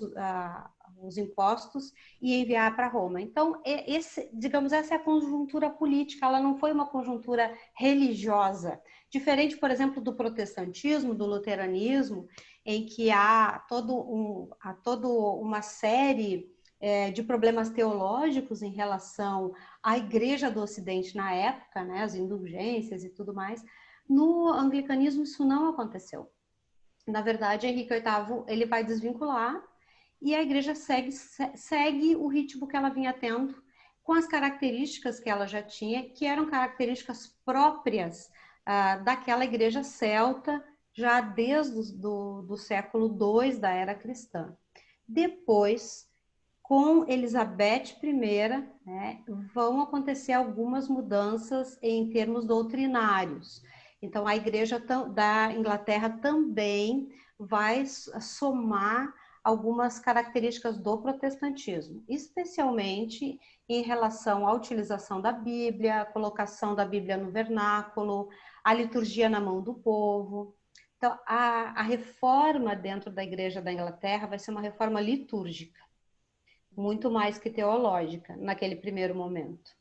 os 1.02 1.18
impostos 1.18 1.94
e 2.22 2.36
enviar 2.42 2.76
para 2.76 2.88
Roma. 2.88 3.22
Então, 3.22 3.62
esse, 3.66 4.30
digamos, 4.34 4.72
essa 4.72 4.94
é 4.94 4.98
a 4.98 5.04
conjuntura 5.04 5.70
política, 5.70 6.26
ela 6.26 6.42
não 6.42 6.58
foi 6.58 6.72
uma 6.72 6.88
conjuntura 6.88 7.54
religiosa, 7.74 8.82
diferente, 9.10 9.58
por 9.58 9.72
exemplo, 9.72 10.02
do 10.02 10.14
protestantismo, 10.14 11.16
do 11.16 11.26
luteranismo, 11.26 12.28
em 12.66 12.86
que 12.86 13.10
há 13.10 13.66
todo 13.68 13.96
um, 13.96 14.50
há 14.62 14.74
todo 14.74 15.10
uma 15.40 15.62
série 15.62 16.48
é, 16.80 17.10
de 17.10 17.24
problemas 17.24 17.70
teológicos 17.70 18.62
em 18.62 18.72
relação 18.72 19.54
à 19.82 19.98
Igreja 19.98 20.52
do 20.52 20.62
Ocidente 20.62 21.16
na 21.16 21.34
época, 21.34 21.84
né, 21.84 22.04
as 22.04 22.14
indulgências 22.14 23.04
e 23.04 23.10
tudo 23.10 23.34
mais. 23.34 23.64
No 24.08 24.50
anglicanismo 24.50 25.24
isso 25.24 25.46
não 25.46 25.70
aconteceu. 25.70 26.30
Na 27.08 27.22
verdade, 27.22 27.68
Henrique 27.68 27.94
VIII 27.94 28.44
ele 28.48 28.66
vai 28.66 28.84
desvincular 28.84 29.62
e 30.22 30.36
a 30.36 30.42
Igreja 30.42 30.76
segue, 30.76 31.12
segue 31.12 32.16
o 32.16 32.28
ritmo 32.28 32.68
que 32.68 32.76
ela 32.76 32.90
vinha 32.90 33.14
tendo 33.14 33.56
com 34.04 34.14
as 34.14 34.28
características 34.28 35.20
que 35.20 35.30
ela 35.30 35.46
já 35.46 35.62
tinha, 35.62 36.10
que 36.10 36.26
eram 36.26 36.50
características 36.50 37.28
próprias 37.46 38.30
ah, 38.66 38.98
daquela 38.98 39.46
Igreja 39.46 39.84
celta 39.84 40.64
já 40.94 41.22
desde 41.22 41.94
do, 41.98 42.42
do 42.42 42.58
século 42.58 43.08
II 43.08 43.60
da 43.60 43.72
era 43.72 43.96
cristã. 43.96 44.56
Depois, 45.08 46.10
com 46.62 47.04
Elizabeth 47.08 47.96
I, 48.04 48.14
né, 48.86 49.24
vão 49.54 49.82
acontecer 49.82 50.34
algumas 50.34 50.88
mudanças 50.88 51.80
em 51.82 52.10
termos 52.10 52.46
doutrinários. 52.46 53.64
Então, 54.02 54.26
a 54.26 54.36
Igreja 54.36 54.80
da 54.80 55.52
Inglaterra 55.52 56.10
também 56.10 57.10
vai 57.38 57.86
somar 57.86 59.14
algumas 59.44 60.00
características 60.00 60.78
do 60.78 61.02
protestantismo, 61.02 62.04
especialmente 62.08 63.40
em 63.68 63.82
relação 63.82 64.48
à 64.48 64.54
utilização 64.54 65.22
da 65.22 65.32
Bíblia, 65.32 66.02
a 66.02 66.06
colocação 66.06 66.76
da 66.76 66.86
Bíblia 66.86 67.18
no 67.18 67.32
vernáculo, 67.32 68.30
a 68.64 68.74
liturgia 68.74 69.30
na 69.30 69.40
mão 69.40 69.62
do 69.62 69.74
povo. 69.74 70.56
Então, 70.98 71.18
a, 71.26 71.80
a 71.80 71.82
reforma 71.82 72.76
dentro 72.76 73.12
da 73.12 73.24
Igreja 73.24 73.62
da 73.62 73.72
Inglaterra 73.72 74.28
vai 74.28 74.38
ser 74.38 74.52
uma 74.52 74.62
reforma 74.62 75.00
litúrgica, 75.00 75.82
muito 76.76 77.10
mais 77.10 77.38
que 77.38 77.50
teológica, 77.50 78.36
naquele 78.38 78.76
primeiro 78.76 79.16
momento. 79.16 79.79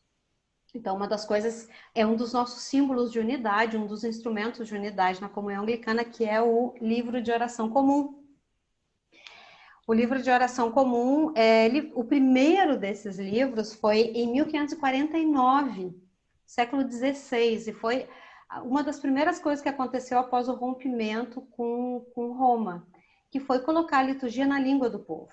Então, 0.78 0.94
uma 0.94 1.08
das 1.08 1.25
coisas 1.25 1.68
é 1.92 2.06
um 2.06 2.14
dos 2.14 2.32
nossos 2.32 2.62
símbolos 2.62 3.11
de 3.11 3.18
unidade, 3.18 3.76
um 3.76 3.85
dos 3.85 4.04
instrumentos 4.04 4.68
de 4.68 4.76
unidade 4.76 5.20
na 5.20 5.28
comunhão 5.28 5.62
anglicana, 5.62 6.04
que 6.04 6.25
é 6.25 6.40
o 6.40 6.73
livro 6.80 7.20
de 7.20 7.32
oração 7.32 7.68
comum. 7.68 8.23
O 9.88 9.92
livro 9.92 10.23
de 10.23 10.30
oração 10.30 10.70
comum, 10.70 11.32
é, 11.35 11.66
ele, 11.66 11.90
o 11.97 12.04
primeiro 12.04 12.78
desses 12.78 13.18
livros 13.18 13.75
foi 13.75 14.02
em 14.14 14.30
1549, 14.30 16.00
século 16.47 16.88
XVI, 16.88 17.70
e 17.70 17.73
foi 17.73 18.08
uma 18.62 18.85
das 18.85 19.00
primeiras 19.00 19.40
coisas 19.40 19.61
que 19.61 19.68
aconteceu 19.68 20.16
após 20.20 20.49
o 20.49 20.54
rompimento 20.54 21.40
com, 21.50 22.06
com 22.14 22.35
Roma, 22.35 22.87
que 23.32 23.40
foi 23.40 23.58
colocar 23.62 23.99
a 23.99 24.04
liturgia 24.04 24.47
na 24.47 24.61
língua 24.61 24.88
do 24.88 25.00
povo. 25.00 25.32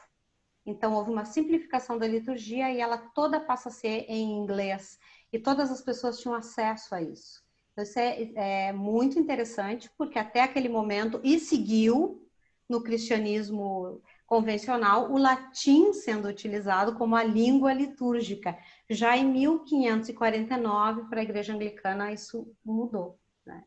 Então, 0.65 0.95
houve 0.95 1.11
uma 1.11 1.23
simplificação 1.23 1.99
da 1.99 2.07
liturgia 2.07 2.71
e 2.71 2.81
ela 2.81 2.97
toda 2.97 3.39
passa 3.39 3.69
a 3.69 3.71
ser 3.71 4.05
em 4.07 4.31
inglês 4.31 4.97
e 5.35 5.39
todas 5.39 5.69
as 5.69 5.81
pessoas 5.81 6.17
tinham 6.17 6.33
acesso 6.33 6.95
a 6.95 7.01
isso. 7.01 7.43
Então, 7.73 7.83
isso 7.83 7.99
é, 7.99 8.67
é 8.67 8.71
muito 8.71 9.19
interessante, 9.19 9.91
porque 9.97 10.17
até 10.17 10.41
aquele 10.41 10.69
momento, 10.69 11.19
e 11.25 11.37
seguiu 11.39 12.25
no 12.69 12.81
cristianismo 12.81 14.01
convencional, 14.25 15.11
o 15.11 15.17
latim 15.17 15.91
sendo 15.91 16.29
utilizado 16.29 16.95
como 16.95 17.17
a 17.17 17.23
língua 17.23 17.73
litúrgica. 17.73 18.57
Já 18.89 19.17
em 19.17 19.25
1549, 19.25 21.09
para 21.09 21.19
a 21.19 21.23
Igreja 21.23 21.53
Anglicana, 21.53 22.13
isso 22.13 22.47
mudou. 22.63 23.19
Né? 23.45 23.61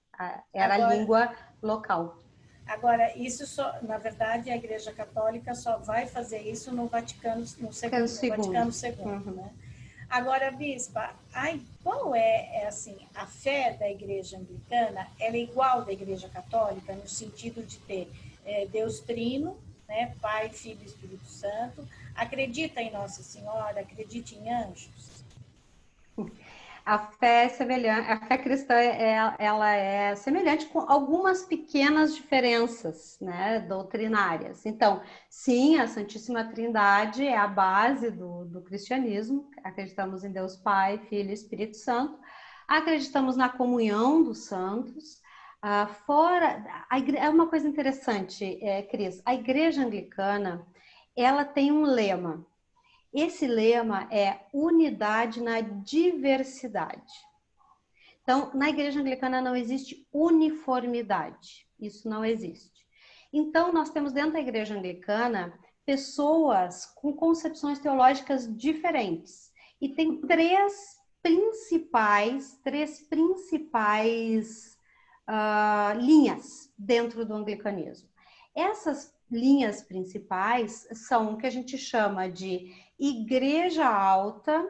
Era 0.54 0.75
Agora... 0.75 0.90
a 0.90 0.94
língua 0.94 1.37
local. 1.62 2.18
Agora, 2.66 3.14
isso 3.16 3.46
só, 3.46 3.75
na 3.82 3.98
verdade, 3.98 4.50
a 4.50 4.56
Igreja 4.56 4.90
Católica 4.92 5.54
só 5.54 5.76
vai 5.78 6.06
fazer 6.06 6.40
isso 6.40 6.72
no 6.75 6.87
Vaticano, 6.87 7.40
no 7.58 7.72
segundo, 7.72 8.00
no 8.00 8.52
Vaticano 8.52 8.70
II, 8.72 9.04
uhum. 9.04 9.34
né? 9.34 9.52
Agora, 10.11 10.50
bispa, 10.50 11.15
qual 11.85 12.15
é, 12.15 12.62
é, 12.62 12.67
assim, 12.67 12.97
a 13.15 13.27
fé 13.27 13.77
da 13.79 13.91
igreja 13.91 14.38
anglicana? 14.38 15.07
Ela 15.21 15.37
é 15.37 15.41
igual 15.41 15.85
da 15.85 15.93
igreja 15.93 16.29
católica 16.31 16.95
no 16.95 17.07
sentido 17.07 17.62
de 17.62 17.77
ter 17.81 18.11
é, 18.45 18.65
Deus 18.67 19.00
Trino, 19.00 19.59
né, 19.87 20.15
Pai, 20.21 20.49
Filho 20.49 20.81
e 20.83 20.87
Espírito 20.87 21.27
Santo. 21.27 21.87
Acredita 22.15 22.81
em 22.81 22.91
Nossa 22.91 23.23
Senhora? 23.23 23.81
Acredita 23.81 24.35
em 24.35 24.50
anjos? 24.50 24.88
A 26.88 26.97
fé 26.99 27.45
é 27.45 27.49
semelhante, 27.50 28.11
a 28.11 28.18
fé 28.18 28.38
cristã 28.38 28.73
é, 28.73 29.35
ela 29.38 29.71
é 29.75 30.14
semelhante 30.14 30.64
com 30.68 30.78
algumas 30.78 31.45
pequenas 31.45 32.14
diferenças, 32.14 33.18
né, 33.21 33.61
doutrinárias. 33.61 34.64
Então, 34.64 35.02
sim, 35.28 35.78
a 35.78 35.87
Santíssima 35.87 36.45
Trindade 36.45 37.26
é 37.26 37.37
a 37.37 37.47
base 37.47 38.11
do, 38.11 38.47
do 38.47 38.62
cristianismo. 38.62 39.50
Acreditamos 39.62 40.25
em 40.25 40.33
Deus 40.33 40.57
Pai, 40.57 40.97
Filho 41.11 41.28
e 41.28 41.35
Espírito 41.35 41.76
Santo. 41.76 42.18
Acreditamos 42.66 43.37
na 43.37 43.50
comunhão 43.50 44.25
dos 44.25 44.47
santos. 44.47 45.21
Ah, 45.61 45.88
fora, 46.07 46.64
igre... 46.97 47.18
é 47.18 47.28
uma 47.28 47.49
coisa 47.49 47.68
interessante, 47.68 48.59
é, 48.64 48.83
Cris. 48.83 49.21
A 49.26 49.35
Igreja 49.35 49.83
Anglicana, 49.83 50.66
ela 51.14 51.45
tem 51.45 51.71
um 51.71 51.83
lema 51.83 52.47
esse 53.12 53.47
lema 53.47 54.09
é 54.12 54.41
unidade 54.53 55.43
na 55.43 55.61
diversidade. 55.61 57.12
Então, 58.23 58.50
na 58.55 58.69
igreja 58.69 59.00
anglicana 59.00 59.41
não 59.41 59.57
existe 59.57 60.07
uniformidade. 60.12 61.67
Isso 61.81 62.09
não 62.09 62.25
existe. 62.25 62.87
Então, 63.33 63.73
nós 63.73 63.91
temos 63.91 64.12
dentro 64.12 64.33
da 64.33 64.41
igreja 64.41 64.75
anglicana 64.75 65.59
pessoas 65.87 66.85
com 66.85 67.14
concepções 67.14 67.79
teológicas 67.79 68.47
diferentes. 68.57 69.51
E 69.81 69.88
tem 69.88 70.21
três 70.21 70.99
principais, 71.23 72.59
três 72.62 73.01
principais 73.01 74.77
uh, 75.29 75.99
linhas 75.99 76.71
dentro 76.77 77.25
do 77.25 77.35
anglicanismo. 77.35 78.09
Essas 78.55 79.14
linhas 79.31 79.83
principais 79.83 80.88
são 80.93 81.33
o 81.33 81.37
que 81.37 81.47
a 81.47 81.51
gente 81.51 81.77
chama 81.77 82.29
de 82.29 82.75
igreja 82.99 83.87
alta, 83.87 84.67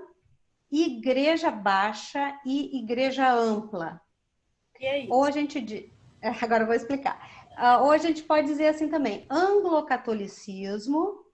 igreja 0.71 1.51
baixa 1.51 2.38
e 2.44 2.79
igreja 2.79 3.31
ampla. 3.31 4.01
E 4.81 4.87
é 4.87 4.99
isso? 5.01 5.12
Ou 5.12 5.25
a 5.25 5.31
gente 5.31 5.90
agora 6.42 6.62
eu 6.62 6.66
vou 6.66 6.77
explicar. 6.77 7.49
Uh, 7.59 7.85
ou 7.85 7.90
a 7.90 7.99
gente 7.99 8.23
pode 8.23 8.47
dizer 8.47 8.68
assim 8.68 8.88
também: 8.88 9.27
anglocatolicismo, 9.31 11.25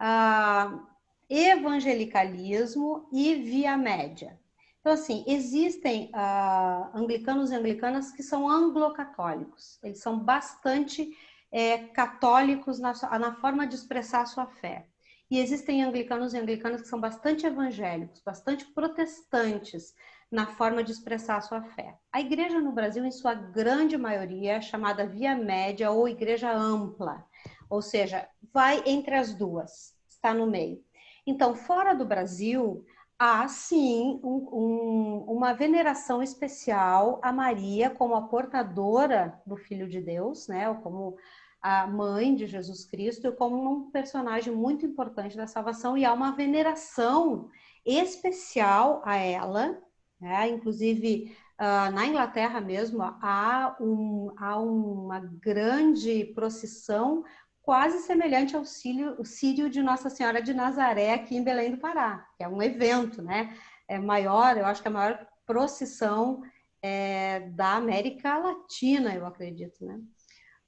uh, 0.00 0.86
evangelicalismo 1.28 3.08
e 3.12 3.34
via 3.36 3.76
média. 3.76 4.38
Então, 4.80 4.92
assim, 4.92 5.24
existem 5.26 6.10
uh, 6.14 6.90
anglicanos 6.94 7.50
e 7.50 7.54
anglicanas 7.54 8.12
que 8.12 8.22
são 8.22 8.46
anglocatólicos. 8.46 9.78
Eles 9.82 10.00
são 10.00 10.18
bastante 10.18 11.10
é, 11.54 11.78
católicos 11.78 12.80
na, 12.80 12.92
na 13.16 13.36
forma 13.36 13.64
de 13.64 13.76
expressar 13.76 14.22
a 14.22 14.26
sua 14.26 14.44
fé. 14.44 14.88
E 15.30 15.38
existem 15.38 15.84
anglicanos 15.84 16.34
e 16.34 16.38
anglicanas 16.38 16.82
que 16.82 16.88
são 16.88 17.00
bastante 17.00 17.46
evangélicos, 17.46 18.20
bastante 18.26 18.66
protestantes 18.66 19.94
na 20.30 20.46
forma 20.46 20.82
de 20.82 20.90
expressar 20.90 21.36
a 21.36 21.40
sua 21.40 21.62
fé. 21.62 21.96
A 22.12 22.20
igreja 22.20 22.60
no 22.60 22.72
Brasil, 22.72 23.04
em 23.04 23.12
sua 23.12 23.34
grande 23.34 23.96
maioria, 23.96 24.54
é 24.54 24.60
chamada 24.60 25.06
via 25.06 25.36
média 25.36 25.92
ou 25.92 26.08
igreja 26.08 26.52
ampla, 26.52 27.24
ou 27.70 27.80
seja, 27.80 28.28
vai 28.52 28.82
entre 28.84 29.14
as 29.14 29.32
duas, 29.32 29.94
está 30.08 30.34
no 30.34 30.48
meio. 30.48 30.82
Então, 31.24 31.54
fora 31.54 31.94
do 31.94 32.04
Brasil, 32.04 32.84
há 33.16 33.46
sim 33.46 34.20
um, 34.24 34.48
um, 34.52 35.24
uma 35.28 35.52
veneração 35.52 36.20
especial 36.20 37.20
a 37.22 37.32
Maria 37.32 37.90
como 37.90 38.16
a 38.16 38.22
portadora 38.22 39.40
do 39.46 39.56
Filho 39.56 39.88
de 39.88 40.00
Deus, 40.00 40.48
né? 40.48 40.68
Ou 40.68 40.76
como 40.76 41.16
a 41.64 41.86
mãe 41.86 42.34
de 42.34 42.46
Jesus 42.46 42.84
Cristo 42.84 43.32
como 43.32 43.56
um 43.56 43.90
personagem 43.90 44.54
muito 44.54 44.84
importante 44.84 45.34
da 45.34 45.46
salvação 45.46 45.96
e 45.96 46.04
há 46.04 46.12
uma 46.12 46.32
veneração 46.32 47.48
especial 47.86 49.00
a 49.02 49.16
ela, 49.16 49.82
né? 50.20 50.46
inclusive 50.50 51.34
uh, 51.58 51.90
na 51.90 52.04
Inglaterra 52.04 52.60
mesmo 52.60 53.02
há, 53.02 53.74
um, 53.80 54.30
há 54.36 54.60
uma 54.60 55.20
grande 55.20 56.26
procissão 56.34 57.24
quase 57.62 58.00
semelhante 58.00 58.54
ao 58.54 58.66
sírio, 58.66 59.18
o 59.18 59.24
sírio 59.24 59.70
de 59.70 59.82
Nossa 59.82 60.10
Senhora 60.10 60.42
de 60.42 60.52
Nazaré 60.52 61.14
aqui 61.14 61.34
em 61.34 61.42
Belém 61.42 61.70
do 61.70 61.78
Pará, 61.78 62.28
que 62.36 62.44
é 62.44 62.48
um 62.48 62.60
evento, 62.60 63.22
né? 63.22 63.56
É 63.88 63.98
maior, 63.98 64.58
eu 64.58 64.66
acho 64.66 64.82
que 64.82 64.88
é 64.88 64.90
a 64.90 64.94
maior 64.94 65.26
procissão 65.46 66.42
é, 66.82 67.40
da 67.54 67.76
América 67.76 68.36
Latina, 68.36 69.14
eu 69.14 69.24
acredito, 69.24 69.82
né? 69.82 69.98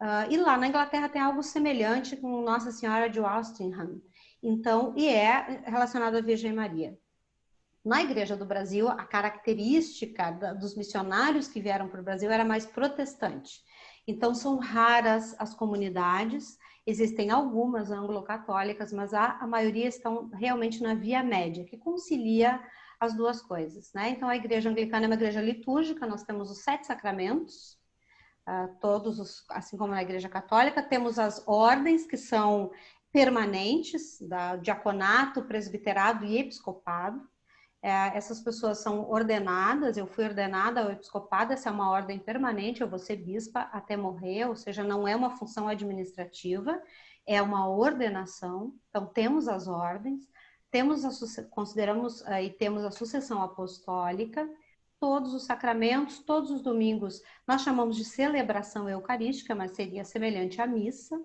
Uh, 0.01 0.31
e 0.31 0.37
lá 0.37 0.59
na 0.59 0.69
Inglaterra 0.69 1.09
tem 1.09 1.23
algo 1.23 1.43
semelhante 1.43 2.17
com 2.17 2.43
Nossa 2.43 2.71
Senhora 2.71 3.09
de 3.09 3.19
Walsingham. 3.19 4.01
Então, 4.43 4.93
e 4.97 5.09
é 5.09 5.63
relacionado 5.65 6.17
à 6.17 6.21
Virgem 6.21 6.53
Maria. 6.53 6.99
Na 7.85 8.03
Igreja 8.03 8.37
do 8.37 8.45
Brasil, 8.45 8.89
a 8.89 9.05
característica 9.05 10.33
da, 10.33 10.53
dos 10.53 10.77
missionários 10.77 11.49
que 11.49 11.61
vieram 11.61 11.89
para 11.89 12.01
o 12.01 12.05
Brasil 12.05 12.31
era 12.31 12.45
mais 12.45 12.67
protestante. 12.67 13.61
Então, 14.07 14.35
são 14.35 14.59
raras 14.59 15.35
as 15.39 15.55
comunidades, 15.55 16.59
existem 16.87 17.31
algumas 17.31 17.91
anglo-católicas, 17.91 18.93
mas 18.93 19.15
a, 19.15 19.39
a 19.39 19.47
maioria 19.47 19.89
estão 19.89 20.29
realmente 20.31 20.83
na 20.83 20.95
via 20.95 21.23
média, 21.23 21.65
que 21.65 21.77
concilia 21.77 22.61
as 23.01 23.15
duas 23.15 23.41
coisas. 23.41 23.93
Né? 23.95 24.11
Então, 24.11 24.29
a 24.29 24.37
Igreja 24.37 24.69
Anglicana 24.69 25.07
é 25.07 25.09
uma 25.09 25.15
igreja 25.15 25.41
litúrgica, 25.41 26.07
nós 26.07 26.23
temos 26.23 26.51
os 26.51 26.59
sete 26.59 26.87
sacramentos, 26.87 27.79
todos 28.81 29.19
os, 29.19 29.45
assim 29.51 29.77
como 29.77 29.93
na 29.93 30.03
Igreja 30.03 30.29
Católica, 30.29 30.83
temos 30.83 31.19
as 31.19 31.43
ordens 31.47 32.07
que 32.07 32.17
são 32.17 32.71
permanentes, 33.13 34.21
da 34.21 34.57
diaconato, 34.57 35.43
presbiterado 35.45 36.25
e 36.25 36.39
episcopado. 36.39 37.21
É, 37.83 38.17
essas 38.17 38.41
pessoas 38.41 38.79
são 38.79 39.09
ordenadas, 39.09 39.97
eu 39.97 40.07
fui 40.07 40.25
ordenada 40.25 40.83
ao 40.83 40.91
episcopado, 40.91 41.53
essa 41.53 41.69
é 41.69 41.73
uma 41.73 41.91
ordem 41.91 42.19
permanente, 42.19 42.81
eu 42.81 42.89
vou 42.89 42.99
ser 42.99 43.17
bispa 43.17 43.61
até 43.73 43.97
morrer, 43.97 44.47
ou 44.47 44.57
seja, 44.57 44.83
não 44.83 45.07
é 45.07 45.15
uma 45.15 45.31
função 45.31 45.69
administrativa, 45.69 46.81
é 47.27 47.41
uma 47.41 47.69
ordenação. 47.69 48.75
Então, 48.89 49.07
temos 49.07 49.49
as 49.49 49.69
ordens, 49.69 50.29
temos 50.71 51.05
a, 51.05 51.45
consideramos 51.45 52.21
uh, 52.23 52.35
e 52.43 52.51
temos 52.51 52.85
a 52.85 52.91
sucessão 52.91 53.43
apostólica, 53.43 54.49
todos 54.99 55.35
os 55.35 55.45
sacramentos, 55.45 56.19
todos 56.19 56.51
os 56.51 56.63
domingos, 56.63 57.23
nós 57.47 57.63
chamamos 57.63 57.97
de 57.97 58.05
celebração 58.05 58.89
eucarística, 58.89 59.55
mas 59.55 59.73
seria 59.73 60.05
semelhante 60.05 60.61
à 60.61 60.67
missa. 60.67 61.19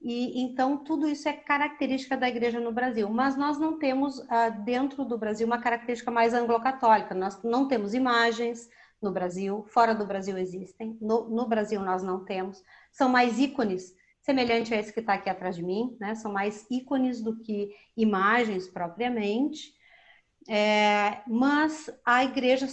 E 0.00 0.42
então 0.42 0.84
tudo 0.84 1.08
isso 1.08 1.28
é 1.28 1.32
característica 1.32 2.16
da 2.16 2.28
igreja 2.28 2.60
no 2.60 2.70
Brasil, 2.70 3.08
mas 3.08 3.36
nós 3.36 3.58
não 3.58 3.78
temos 3.78 4.18
uh, 4.18 4.64
dentro 4.64 5.04
do 5.04 5.16
Brasil 5.16 5.46
uma 5.46 5.60
característica 5.60 6.10
mais 6.10 6.34
anglo-católica. 6.34 7.14
Nós 7.14 7.42
não 7.42 7.66
temos 7.66 7.94
imagens 7.94 8.68
no 9.00 9.10
Brasil, 9.12 9.64
fora 9.68 9.94
do 9.94 10.06
Brasil 10.06 10.36
existem, 10.38 10.96
no, 11.00 11.28
no 11.28 11.46
Brasil 11.46 11.80
nós 11.80 12.02
não 12.02 12.24
temos. 12.24 12.62
São 12.90 13.08
mais 13.08 13.38
ícones, 13.38 13.94
semelhante 14.20 14.74
a 14.74 14.78
esse 14.78 14.92
que 14.92 15.00
está 15.00 15.14
aqui 15.14 15.30
atrás 15.30 15.56
de 15.56 15.62
mim, 15.62 15.96
né? 16.00 16.14
São 16.14 16.32
mais 16.32 16.66
ícones 16.70 17.22
do 17.22 17.38
que 17.38 17.70
imagens 17.96 18.68
propriamente. 18.68 19.74
É, 20.48 21.22
mas 21.26 21.90
a 22.04 22.24
igreja 22.24 22.66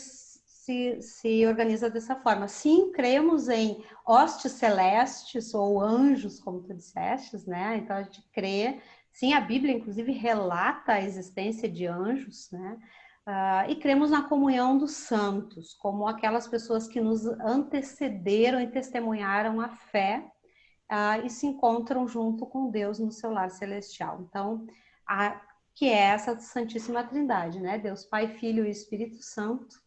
se, 0.64 1.02
se 1.02 1.46
organiza 1.46 1.90
dessa 1.90 2.16
forma. 2.16 2.48
Sim, 2.48 2.92
cremos 2.94 3.50
em 3.50 3.84
hostes 4.06 4.54
celestes 4.54 5.54
ou 5.54 5.82
anjos, 5.82 6.40
como 6.40 6.62
tu 6.62 6.74
disseste, 6.74 7.38
né? 7.50 7.78
Então 7.78 7.98
a 7.98 8.04
gente 8.04 8.22
crê. 8.32 8.82
Sim, 9.12 9.34
a 9.34 9.42
Bíblia, 9.42 9.74
inclusive, 9.74 10.14
relata 10.14 10.94
a 10.94 11.02
existência 11.02 11.68
de 11.70 11.86
anjos, 11.86 12.50
né? 12.52 12.78
Uh, 13.28 13.72
e 13.72 13.76
cremos 13.76 14.10
na 14.10 14.24
comunhão 14.24 14.78
dos 14.78 14.92
santos, 14.92 15.74
como 15.74 16.08
aquelas 16.08 16.48
pessoas 16.48 16.88
que 16.88 17.00
nos 17.00 17.26
antecederam 17.26 18.60
e 18.62 18.68
testemunharam 18.68 19.62
a 19.62 19.70
fé 19.70 20.26
uh, 20.92 21.26
e 21.26 21.30
se 21.30 21.46
encontram 21.46 22.08
junto 22.08 22.46
com 22.46 22.70
Deus 22.70 23.00
no 23.00 23.12
seu 23.12 23.32
lar 23.32 23.50
celestial. 23.50 24.26
Então, 24.30 24.66
a, 25.06 25.42
que 25.76 25.88
é 25.90 26.04
essa 26.04 26.40
Santíssima 26.40 27.04
Trindade, 27.04 27.60
né? 27.60 27.78
Deus 27.78 28.06
Pai, 28.06 28.28
Filho 28.28 28.66
e 28.66 28.70
Espírito 28.70 29.22
Santo, 29.22 29.83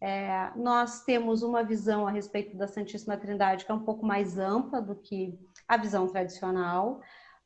é, 0.00 0.50
nós 0.56 1.04
temos 1.04 1.42
uma 1.42 1.62
visão 1.62 2.06
a 2.06 2.10
respeito 2.10 2.56
da 2.56 2.66
Santíssima 2.66 3.18
Trindade 3.18 3.66
que 3.66 3.70
é 3.70 3.74
um 3.74 3.84
pouco 3.84 4.06
mais 4.06 4.38
ampla 4.38 4.80
do 4.80 4.94
que 4.94 5.38
a 5.68 5.76
visão 5.76 6.08
tradicional. 6.08 7.00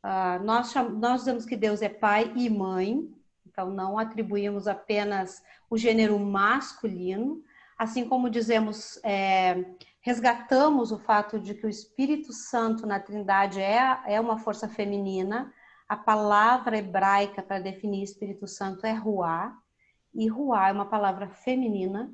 Uh, 0.05 0.45
nós, 0.45 0.73
nós 0.75 1.21
dizemos 1.21 1.45
que 1.45 1.57
Deus 1.57 1.83
é 1.83 1.89
pai 1.89 2.33
e 2.37 2.49
mãe, 2.49 3.11
então 3.45 3.71
não 3.71 3.99
atribuímos 3.99 4.69
apenas 4.69 5.43
o 5.69 5.77
gênero 5.77 6.19
masculino, 6.19 7.43
assim 7.77 8.09
como 8.09 8.31
dizemos, 8.31 9.01
é, 9.03 9.65
resgatamos 10.01 10.93
o 10.93 10.99
fato 10.99 11.41
de 11.41 11.55
que 11.55 11.67
o 11.67 11.71
Espírito 11.71 12.33
Santo 12.33 12.87
na 12.87 13.01
Trindade 13.01 13.61
é, 13.61 13.99
é 14.07 14.21
uma 14.21 14.39
força 14.39 14.69
feminina. 14.69 15.53
A 15.89 15.97
palavra 15.97 16.79
hebraica 16.79 17.43
para 17.43 17.59
definir 17.59 18.05
Espírito 18.05 18.47
Santo 18.47 18.87
é 18.87 18.93
ruá, 18.93 19.57
e 20.15 20.29
ruá 20.29 20.69
é 20.69 20.73
uma 20.73 20.87
palavra 20.87 21.29
feminina, 21.29 22.13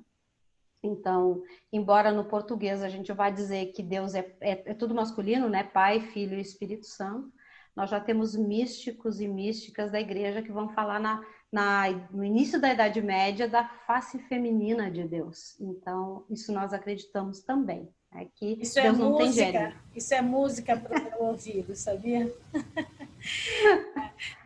então, 0.82 1.42
embora 1.72 2.10
no 2.10 2.24
português 2.24 2.82
a 2.82 2.88
gente 2.88 3.12
vá 3.12 3.28
dizer 3.28 3.66
que 3.72 3.82
Deus 3.82 4.14
é, 4.14 4.34
é, 4.40 4.70
é, 4.70 4.74
tudo 4.74 4.94
masculino, 4.94 5.48
né? 5.48 5.62
Pai, 5.62 6.00
Filho 6.00 6.36
e 6.36 6.40
Espírito 6.40 6.86
Santo, 6.86 7.30
nós 7.76 7.90
já 7.90 8.00
temos 8.00 8.34
místicos 8.34 9.20
e 9.20 9.28
místicas 9.28 9.92
da 9.92 10.00
igreja 10.00 10.42
que 10.42 10.50
vão 10.50 10.68
falar 10.70 10.98
na, 10.98 11.24
na, 11.52 11.90
no 12.10 12.24
início 12.24 12.60
da 12.60 12.72
Idade 12.72 13.00
Média 13.00 13.48
da 13.48 13.64
face 13.86 14.18
feminina 14.20 14.90
de 14.90 15.04
Deus. 15.06 15.58
Então, 15.60 16.24
isso 16.30 16.52
nós 16.52 16.72
acreditamos 16.72 17.40
também. 17.40 17.88
É 18.12 18.24
que 18.24 18.58
isso 18.60 18.78
é 18.78 18.82
Deus 18.82 18.96
é 18.96 18.98
não 18.98 19.10
música, 19.10 19.24
tem 19.24 19.32
gênero. 19.32 19.76
Isso 19.94 20.14
é 20.14 20.20
música 20.20 20.76
para 20.76 20.98
o 20.98 21.04
meu 21.04 21.22
ouvido, 21.28 21.76
sabia? 21.76 22.34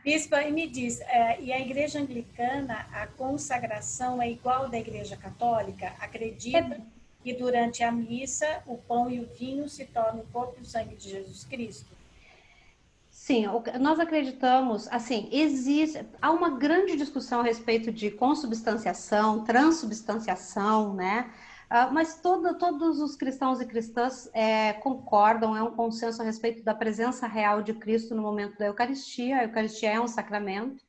Bispa, 0.04 0.42
e 0.42 0.52
me 0.52 0.68
diz, 0.68 1.00
é, 1.00 1.40
e 1.40 1.52
a 1.52 1.60
igreja 1.60 2.00
anglicana, 2.00 2.86
a 2.92 3.06
consagração 3.06 4.20
é 4.20 4.30
igual 4.30 4.68
da 4.68 4.78
igreja 4.78 5.16
católica? 5.16 5.94
Acredita 5.98 6.58
é. 6.58 6.80
que 7.22 7.32
durante 7.32 7.82
a 7.82 7.90
missa 7.90 8.62
o 8.66 8.76
pão 8.76 9.10
e 9.10 9.20
o 9.20 9.26
vinho 9.38 9.68
se 9.68 9.84
tornam 9.86 10.20
o 10.22 10.26
corpo 10.26 10.56
e 10.58 10.62
o 10.62 10.64
sangue 10.66 10.94
de 10.96 11.10
Jesus 11.10 11.44
Cristo? 11.44 11.94
Sim, 13.08 13.46
nós 13.80 13.98
acreditamos, 13.98 14.86
assim, 14.88 15.30
existe, 15.32 16.04
há 16.20 16.30
uma 16.30 16.50
grande 16.50 16.94
discussão 16.96 17.40
a 17.40 17.42
respeito 17.44 17.90
de 17.90 18.10
consubstanciação, 18.10 19.44
transubstanciação, 19.44 20.92
né? 20.92 21.30
Uh, 21.70 21.92
mas 21.92 22.20
todo, 22.20 22.56
todos 22.58 23.00
os 23.00 23.16
cristãos 23.16 23.60
e 23.60 23.66
cristãs 23.66 24.28
é, 24.32 24.74
concordam, 24.74 25.56
é 25.56 25.62
um 25.62 25.74
consenso 25.74 26.20
a 26.20 26.24
respeito 26.24 26.62
da 26.62 26.74
presença 26.74 27.26
real 27.26 27.62
de 27.62 27.74
Cristo 27.74 28.14
no 28.14 28.22
momento 28.22 28.58
da 28.58 28.66
Eucaristia. 28.66 29.38
A 29.38 29.44
Eucaristia 29.44 29.92
é 29.92 30.00
um 30.00 30.08
sacramento. 30.08 30.84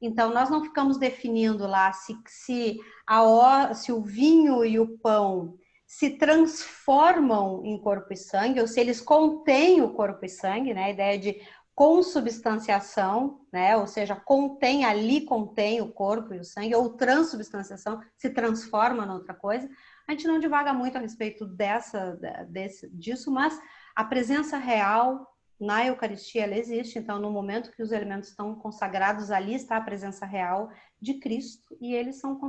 Então, 0.00 0.32
nós 0.32 0.48
não 0.48 0.62
ficamos 0.62 0.96
definindo 0.96 1.66
lá 1.66 1.92
se, 1.92 2.16
se, 2.26 2.78
a, 3.06 3.74
se 3.74 3.92
o 3.92 4.00
vinho 4.00 4.64
e 4.64 4.78
o 4.78 4.98
pão 4.98 5.58
se 5.86 6.10
transformam 6.10 7.62
em 7.64 7.76
corpo 7.76 8.12
e 8.12 8.16
sangue, 8.16 8.60
ou 8.60 8.68
se 8.68 8.78
eles 8.80 9.00
contêm 9.00 9.82
o 9.82 9.92
corpo 9.92 10.24
e 10.24 10.28
sangue, 10.28 10.72
né? 10.72 10.84
A 10.84 10.90
ideia 10.90 11.18
de 11.18 11.42
consubstanciação, 11.74 13.40
né? 13.52 13.76
Ou 13.76 13.86
seja, 13.86 14.14
contém 14.14 14.84
ali 14.84 15.22
contém 15.22 15.80
o 15.80 15.90
corpo 15.90 16.32
e 16.32 16.38
o 16.38 16.44
sangue, 16.44 16.74
ou 16.74 16.90
transubstanciação 16.90 18.00
se 18.16 18.30
transforma 18.30 19.04
em 19.04 19.10
outra 19.10 19.34
coisa. 19.34 19.68
A 20.10 20.12
gente 20.12 20.26
não 20.26 20.40
divaga 20.40 20.72
muito 20.72 20.98
a 20.98 21.00
respeito 21.00 21.46
dessa, 21.46 22.18
desse, 22.48 22.90
disso, 22.90 23.30
mas 23.30 23.56
a 23.94 24.02
presença 24.02 24.58
real 24.58 25.24
na 25.60 25.86
Eucaristia 25.86 26.42
ela 26.42 26.56
existe. 26.56 26.98
Então, 26.98 27.20
no 27.20 27.30
momento 27.30 27.70
que 27.70 27.80
os 27.80 27.92
elementos 27.92 28.30
estão 28.30 28.56
consagrados, 28.56 29.30
ali 29.30 29.54
está 29.54 29.76
a 29.76 29.80
presença 29.80 30.26
real 30.26 30.68
de 31.00 31.14
Cristo 31.20 31.76
e 31.80 31.94
eles 31.94 32.16
são 32.16 32.40